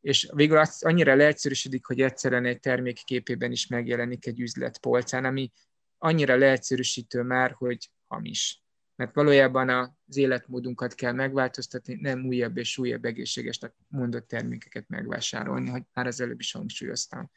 és 0.00 0.30
végül 0.34 0.58
az 0.58 0.82
annyira 0.82 1.14
leegyszerűsödik, 1.14 1.84
hogy 1.84 2.00
egyszerűen 2.00 2.44
egy 2.44 2.60
termék 2.60 3.04
képében 3.04 3.52
is 3.52 3.66
megjelenik 3.66 4.26
egy 4.26 4.40
üzlet 4.40 4.78
polcán, 4.78 5.24
ami 5.24 5.50
annyira 5.98 6.36
leegyszerűsítő 6.36 7.22
már, 7.22 7.52
hogy 7.52 7.90
hamis. 8.06 8.59
Mert 9.00 9.14
valójában 9.14 9.68
az 10.08 10.16
életmódunkat 10.16 10.94
kell 10.94 11.12
megváltoztatni, 11.12 11.98
nem 12.00 12.26
újabb 12.26 12.56
és 12.56 12.78
újabb 12.78 13.04
egészségesnek 13.04 13.74
mondott 13.88 14.28
termékeket 14.28 14.88
megvásárolni, 14.88 15.70
hogy 15.70 15.82
már 15.94 16.06
az 16.06 16.20
előbb 16.20 16.40
is 16.40 16.52
hangsúlyoztam. 16.52 17.30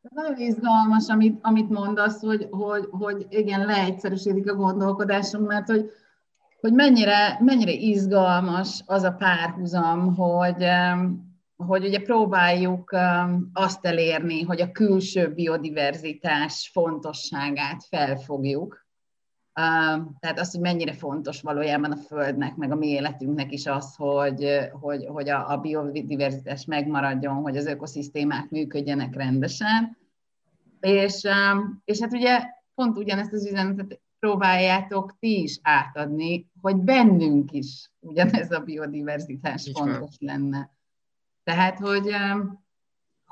Nagyon 0.00 0.38
izgalmas, 0.38 1.08
amit, 1.08 1.38
amit 1.42 1.68
mondasz, 1.68 2.20
hogy, 2.20 2.46
hogy, 2.50 2.86
hogy 2.90 3.26
igen, 3.28 3.66
leegyszerűsödik 3.66 4.50
a 4.50 4.54
gondolkodásunk, 4.54 5.46
mert 5.46 5.66
hogy, 5.66 5.90
hogy 6.60 6.72
mennyire, 6.72 7.38
mennyire 7.40 7.72
izgalmas 7.72 8.82
az 8.86 9.02
a 9.02 9.12
párhuzam, 9.12 10.14
hogy, 10.14 10.64
hogy 11.56 11.84
ugye 11.84 12.02
próbáljuk 12.02 12.96
azt 13.52 13.86
elérni, 13.86 14.42
hogy 14.42 14.60
a 14.60 14.72
külső 14.72 15.34
biodiverzitás 15.34 16.70
fontosságát 16.72 17.84
felfogjuk. 17.88 18.88
Tehát 19.52 20.38
az, 20.38 20.50
hogy 20.50 20.60
mennyire 20.60 20.92
fontos 20.92 21.42
valójában 21.42 21.92
a 21.92 21.96
Földnek, 21.96 22.56
meg 22.56 22.70
a 22.70 22.74
mi 22.74 22.86
életünknek 22.86 23.52
is 23.52 23.66
az, 23.66 23.94
hogy, 23.96 24.70
hogy, 24.80 25.06
hogy 25.06 25.28
a, 25.28 25.50
a 25.50 25.56
biodiverzitás 25.56 26.64
megmaradjon, 26.64 27.34
hogy 27.34 27.56
az 27.56 27.66
ökoszisztémák 27.66 28.50
működjenek 28.50 29.14
rendesen. 29.14 29.96
És, 30.80 31.28
és 31.84 32.00
hát 32.00 32.12
ugye 32.12 32.40
pont 32.74 32.98
ugyanezt 32.98 33.32
az 33.32 33.46
üzenetet 33.46 34.00
próbáljátok 34.18 35.16
ti 35.18 35.42
is 35.42 35.58
átadni, 35.62 36.50
hogy 36.60 36.76
bennünk 36.76 37.52
is 37.52 37.90
ugyanez 38.00 38.50
a 38.50 38.60
biodiverzitás 38.60 39.66
Így 39.66 39.78
fontos 39.78 40.16
van. 40.18 40.32
lenne. 40.32 40.70
Tehát, 41.42 41.78
hogy, 41.78 42.14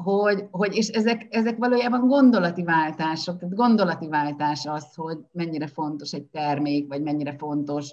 hogy, 0.02 0.44
hogy 0.50 0.74
és 0.74 0.88
ezek, 0.88 1.26
ezek 1.30 1.56
valójában 1.56 2.06
gondolati 2.06 2.62
váltások, 2.62 3.38
tehát 3.38 3.54
gondolati 3.54 4.08
váltás 4.08 4.66
az, 4.66 4.94
hogy 4.94 5.18
mennyire 5.32 5.66
fontos 5.66 6.12
egy 6.12 6.24
termék, 6.24 6.88
vagy 6.88 7.02
mennyire 7.02 7.37
fontos 7.37 7.92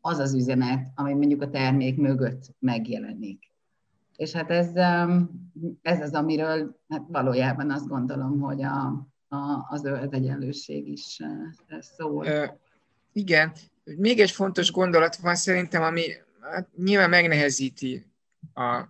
az 0.00 0.18
az 0.18 0.34
üzenet, 0.34 0.86
ami 0.94 1.14
mondjuk 1.14 1.42
a 1.42 1.50
termék 1.50 1.96
mögött 1.96 2.42
megjelenik. 2.58 3.50
És 4.16 4.32
hát 4.32 4.50
ez, 4.50 4.74
ez 5.82 6.00
az, 6.00 6.12
amiről 6.12 6.80
hát 6.88 7.04
valójában 7.08 7.70
azt 7.70 7.88
gondolom, 7.88 8.40
hogy 8.40 8.62
a, 8.62 9.06
a, 9.28 9.66
a 9.68 9.76
zöld 9.76 10.14
egyenlőség 10.14 10.88
is 10.88 11.20
szól. 11.80 12.26
Ö, 12.26 12.44
igen, 13.12 13.52
még 13.84 14.20
egy 14.20 14.30
fontos 14.30 14.72
gondolat 14.72 15.16
van 15.16 15.34
szerintem, 15.34 15.82
ami 15.82 16.02
hát 16.40 16.68
nyilván 16.76 17.10
megnehezíti 17.10 18.06
a 18.54 18.84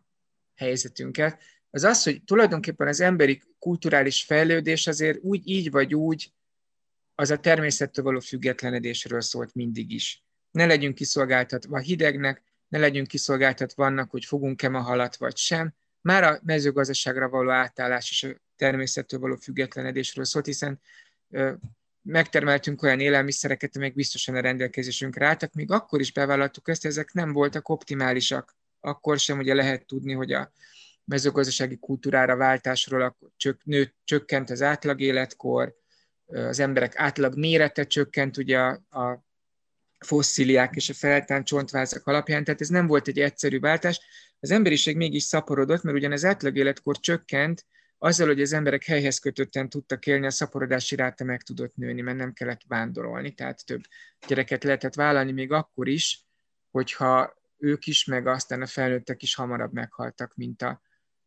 helyzetünket, 0.55 1.39
az 1.77 1.85
az, 1.85 2.03
hogy 2.03 2.23
tulajdonképpen 2.23 2.87
az 2.89 3.01
emberi 3.01 3.43
kulturális 3.59 4.23
fejlődés 4.23 4.87
azért 4.87 5.19
úgy, 5.23 5.49
így 5.49 5.71
vagy 5.71 5.95
úgy, 5.95 6.33
az 7.15 7.31
a 7.31 7.37
természettől 7.37 8.05
való 8.05 8.21
függetlenedésről 8.21 9.21
szólt 9.21 9.55
mindig 9.55 9.91
is. 9.91 10.25
Ne 10.51 10.67
legyünk 10.67 10.95
kiszolgáltatva 10.95 11.79
hidegnek, 11.79 12.43
ne 12.69 12.79
legyünk 12.79 13.07
kiszolgáltatva 13.07 13.85
annak, 13.85 14.11
hogy 14.11 14.25
fogunk-e 14.25 14.69
ma 14.69 14.81
halat 14.81 15.17
vagy 15.17 15.37
sem. 15.37 15.75
Már 16.01 16.23
a 16.23 16.41
mezőgazdaságra 16.43 17.29
való 17.29 17.51
átállás 17.51 18.11
és 18.11 18.23
a 18.23 18.41
természettől 18.57 19.21
való 19.21 19.37
függetlenedésről 19.37 20.25
szólt, 20.25 20.47
hiszen 20.47 20.81
ö, 21.31 21.53
megtermeltünk 22.03 22.83
olyan 22.83 23.01
élelmiszereket, 23.01 23.77
amelyek 23.77 23.95
biztosan 23.95 24.35
a 24.35 24.41
rendelkezésünkre 24.41 25.27
álltak, 25.27 25.53
még 25.53 25.71
akkor 25.71 26.01
is 26.01 26.13
bevállaltuk 26.13 26.69
ezt, 26.69 26.85
ezek 26.85 27.13
nem 27.13 27.33
voltak 27.33 27.69
optimálisak. 27.69 28.57
Akkor 28.81 29.19
sem 29.19 29.39
ugye 29.39 29.55
lehet 29.55 29.87
tudni, 29.87 30.13
hogy 30.13 30.33
a 30.33 30.53
mezőgazdasági 31.07 31.79
kultúrára 31.79 32.37
váltásról 32.37 33.03
akkor 33.03 33.29
csök, 33.37 33.65
nőtt, 33.65 33.95
csökkent 34.05 34.51
az 34.51 34.63
átlag 34.63 35.01
életkor, 35.01 35.75
az 36.27 36.61
emberek 36.61 36.97
átlag 36.97 37.37
mérete 37.37 37.85
csökkent 37.85 38.37
ugye 38.37 38.59
a, 38.59 38.71
a 38.91 39.25
fosszíliák 39.99 40.75
és 40.75 40.89
a 40.89 40.95
feltán 40.95 41.45
csontvázak 41.45 42.07
alapján, 42.07 42.45
tehát 42.45 42.61
ez 42.61 42.69
nem 42.69 42.87
volt 42.87 43.09
egy 43.09 43.21
egyszerű 43.21 43.61
váltás. 43.61 44.01
Az 44.41 44.51
emberiség 44.51 44.97
mégis 44.97 45.23
szaporodott, 45.23 45.83
mert 45.83 45.97
ugyan 45.97 46.13
az 46.13 46.25
átlag 46.25 46.57
életkor 46.57 47.01
csökkent, 47.01 47.67
azzal, 47.99 48.27
hogy 48.27 48.41
az 48.41 48.53
emberek 48.53 48.85
helyhez 48.85 49.19
kötötten 49.19 49.69
tudtak 49.69 50.07
élni, 50.07 50.27
a 50.27 50.31
szaporodási 50.31 50.97
ráta 50.97 51.25
meg 51.25 51.43
tudott 51.43 51.77
nőni, 51.77 52.01
mert 52.01 52.17
nem 52.17 52.33
kellett 52.33 52.61
vándorolni, 52.69 53.35
tehát 53.35 53.65
több 53.65 53.81
gyereket 54.27 54.65
lehetett 54.65 54.95
vállalni 54.95 55.33
még 55.33 55.53
akkor 55.53 55.89
is, 55.89 56.25
hogyha 56.71 57.35
ők 57.59 57.87
is, 57.87 58.05
meg 58.05 58.27
aztán 58.27 58.63
a 58.63 58.67
felnőttek 58.67 59.23
is 59.23 59.35
hamarabb 59.35 59.73
meghaltak, 59.73 60.35
mint 60.35 60.63
a, 60.63 60.81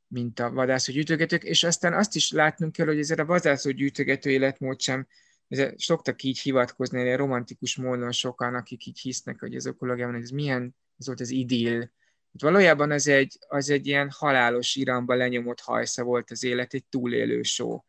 mint 0.09 0.39
a 0.39 0.51
vadászó 0.51 0.93
gyűjtögetők, 0.93 1.43
és 1.43 1.63
aztán 1.63 1.93
azt 1.93 2.15
is 2.15 2.31
látnunk 2.31 2.71
kell, 2.71 2.85
hogy 2.85 2.99
ezért 2.99 3.19
a 3.19 3.25
vadászó 3.25 3.71
gyűjtögető 3.71 4.29
életmód 4.29 4.79
sem, 4.79 5.07
ez, 5.47 5.73
szoktak 5.77 6.23
így 6.23 6.39
hivatkozni, 6.39 7.09
egy 7.09 7.17
romantikus 7.17 7.75
módon 7.75 8.11
sokan, 8.11 8.55
akik 8.55 8.85
így 8.85 8.99
hisznek, 8.99 9.39
hogy 9.39 9.55
az 9.55 9.65
ökológiában 9.65 10.15
ez 10.15 10.29
milyen, 10.29 10.75
ez 10.97 11.05
volt 11.05 11.19
az 11.19 11.29
idill. 11.29 11.79
Hát 11.79 12.41
valójában 12.41 12.91
az 12.91 13.07
egy, 13.07 13.37
az 13.47 13.69
egy 13.69 13.87
ilyen 13.87 14.09
halálos 14.11 14.75
iramba 14.75 15.15
lenyomott 15.15 15.59
hajsza 15.59 16.03
volt 16.03 16.31
az 16.31 16.43
élet, 16.43 16.73
egy 16.73 16.85
túlélő 16.85 17.41
só 17.41 17.85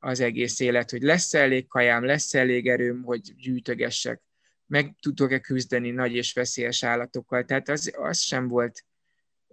az 0.00 0.20
egész 0.20 0.60
élet, 0.60 0.90
hogy 0.90 1.02
lesz 1.02 1.34
elég 1.34 1.66
kajám, 1.66 2.04
lesz 2.04 2.34
elég 2.34 2.68
erőm, 2.68 3.02
hogy 3.02 3.34
gyűjtögessek, 3.36 4.22
meg 4.66 4.96
tudok-e 5.00 5.38
küzdeni 5.38 5.90
nagy 5.90 6.14
és 6.14 6.32
veszélyes 6.32 6.82
állatokkal. 6.82 7.44
Tehát 7.44 7.68
az, 7.68 7.92
az 7.96 8.18
sem 8.18 8.48
volt 8.48 8.84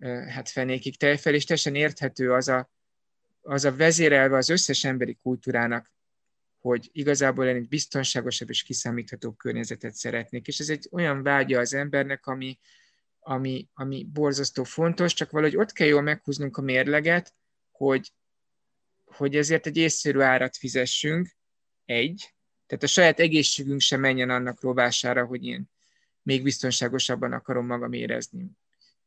hát 0.01 0.49
fenékig 0.49 0.97
tejfel, 0.97 1.33
és 1.33 1.45
teljesen 1.45 1.75
érthető 1.75 2.33
az 2.33 2.47
a, 2.47 2.69
az 3.41 3.65
a 3.65 3.75
vezérelve 3.75 4.37
az 4.37 4.49
összes 4.49 4.83
emberi 4.83 5.17
kultúrának, 5.21 5.91
hogy 6.59 6.89
igazából 6.91 7.45
én 7.45 7.55
egy 7.55 7.67
biztonságosabb 7.67 8.49
és 8.49 8.63
kiszámíthatóbb 8.63 9.37
környezetet 9.37 9.93
szeretnék. 9.93 10.47
És 10.47 10.59
ez 10.59 10.69
egy 10.69 10.87
olyan 10.91 11.23
vágya 11.23 11.59
az 11.59 11.73
embernek, 11.73 12.25
ami, 12.25 12.59
ami, 13.19 13.69
ami 13.73 14.07
borzasztó 14.13 14.63
fontos, 14.63 15.13
csak 15.13 15.31
valahogy 15.31 15.57
ott 15.57 15.71
kell 15.71 15.87
jól 15.87 16.01
meghúznunk 16.01 16.57
a 16.57 16.61
mérleget, 16.61 17.33
hogy, 17.71 18.11
hogy 19.05 19.35
ezért 19.35 19.65
egy 19.65 19.77
észszerű 19.77 20.19
árat 20.19 20.57
fizessünk, 20.57 21.29
egy, 21.85 22.33
tehát 22.67 22.83
a 22.83 22.87
saját 22.87 23.19
egészségünk 23.19 23.79
sem 23.79 23.99
menjen 23.99 24.29
annak 24.29 24.61
rovására, 24.61 25.25
hogy 25.25 25.45
én 25.45 25.69
még 26.21 26.43
biztonságosabban 26.43 27.31
akarom 27.31 27.65
magam 27.65 27.93
érezni 27.93 28.51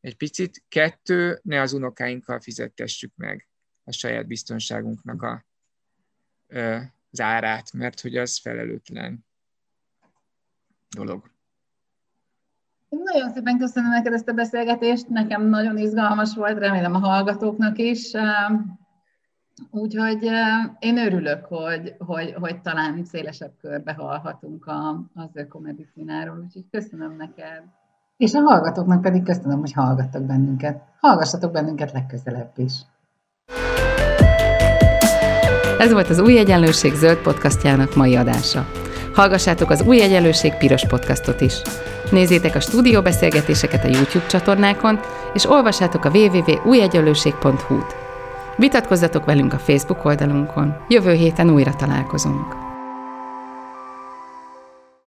egy 0.00 0.16
picit. 0.16 0.64
Kettő, 0.68 1.40
ne 1.42 1.60
az 1.60 1.72
unokáinkkal 1.72 2.40
fizettessük 2.40 3.12
meg 3.16 3.48
a 3.84 3.92
saját 3.92 4.26
biztonságunknak 4.26 5.22
a, 5.22 5.44
az 7.10 7.20
árát, 7.20 7.72
mert 7.72 8.00
hogy 8.00 8.16
az 8.16 8.38
felelőtlen 8.38 9.26
dolog. 10.96 11.30
Nagyon 12.88 13.30
szépen 13.32 13.58
köszönöm 13.58 13.90
neked 13.90 14.12
ezt 14.12 14.28
a 14.28 14.32
beszélgetést, 14.32 15.08
nekem 15.08 15.48
nagyon 15.48 15.78
izgalmas 15.78 16.34
volt, 16.34 16.58
remélem 16.58 16.94
a 16.94 16.98
hallgatóknak 16.98 17.78
is. 17.78 18.10
Úgyhogy 19.70 20.28
én 20.78 20.98
örülök, 20.98 21.44
hogy, 21.44 21.94
hogy, 21.98 22.32
hogy 22.32 22.60
talán 22.60 23.04
szélesebb 23.04 23.56
körbe 23.60 23.92
hallhatunk 23.92 24.66
a, 24.66 25.10
az 25.14 25.30
ökomedicináról, 25.32 26.38
úgyhogy 26.44 26.68
köszönöm 26.70 27.16
neked. 27.16 27.62
És 28.18 28.34
a 28.34 28.40
hallgatóknak 28.40 29.00
pedig 29.00 29.22
köszönöm, 29.22 29.58
hogy 29.58 29.72
hallgattak 29.72 30.22
bennünket. 30.22 30.80
Hallgassatok 31.00 31.52
bennünket 31.52 31.92
legközelebb 31.92 32.50
is. 32.56 32.72
Ez 35.78 35.92
volt 35.92 36.08
az 36.08 36.18
Új 36.18 36.38
Egyenlőség 36.38 36.94
zöld 36.94 37.18
podcastjának 37.18 37.94
mai 37.94 38.16
adása. 38.16 38.66
Hallgassátok 39.14 39.70
az 39.70 39.82
Új 39.82 40.00
Egyenlőség 40.00 40.54
Piros 40.54 40.86
podcastot 40.86 41.40
is. 41.40 41.62
Nézzétek 42.10 42.54
a 42.54 42.60
stúdióbeszélgetéseket 42.60 43.84
a 43.84 43.88
YouTube 43.88 44.26
csatornákon, 44.26 44.98
és 45.34 45.50
olvassátok 45.50 46.04
a 46.04 46.10
www.újegyenlőség.hu-t. 46.10 47.94
Vitatkozzatok 48.56 49.24
velünk 49.24 49.52
a 49.52 49.58
Facebook 49.58 50.04
oldalunkon. 50.04 50.76
Jövő 50.88 51.12
héten 51.12 51.50
újra 51.50 51.74
találkozunk. 51.74 52.67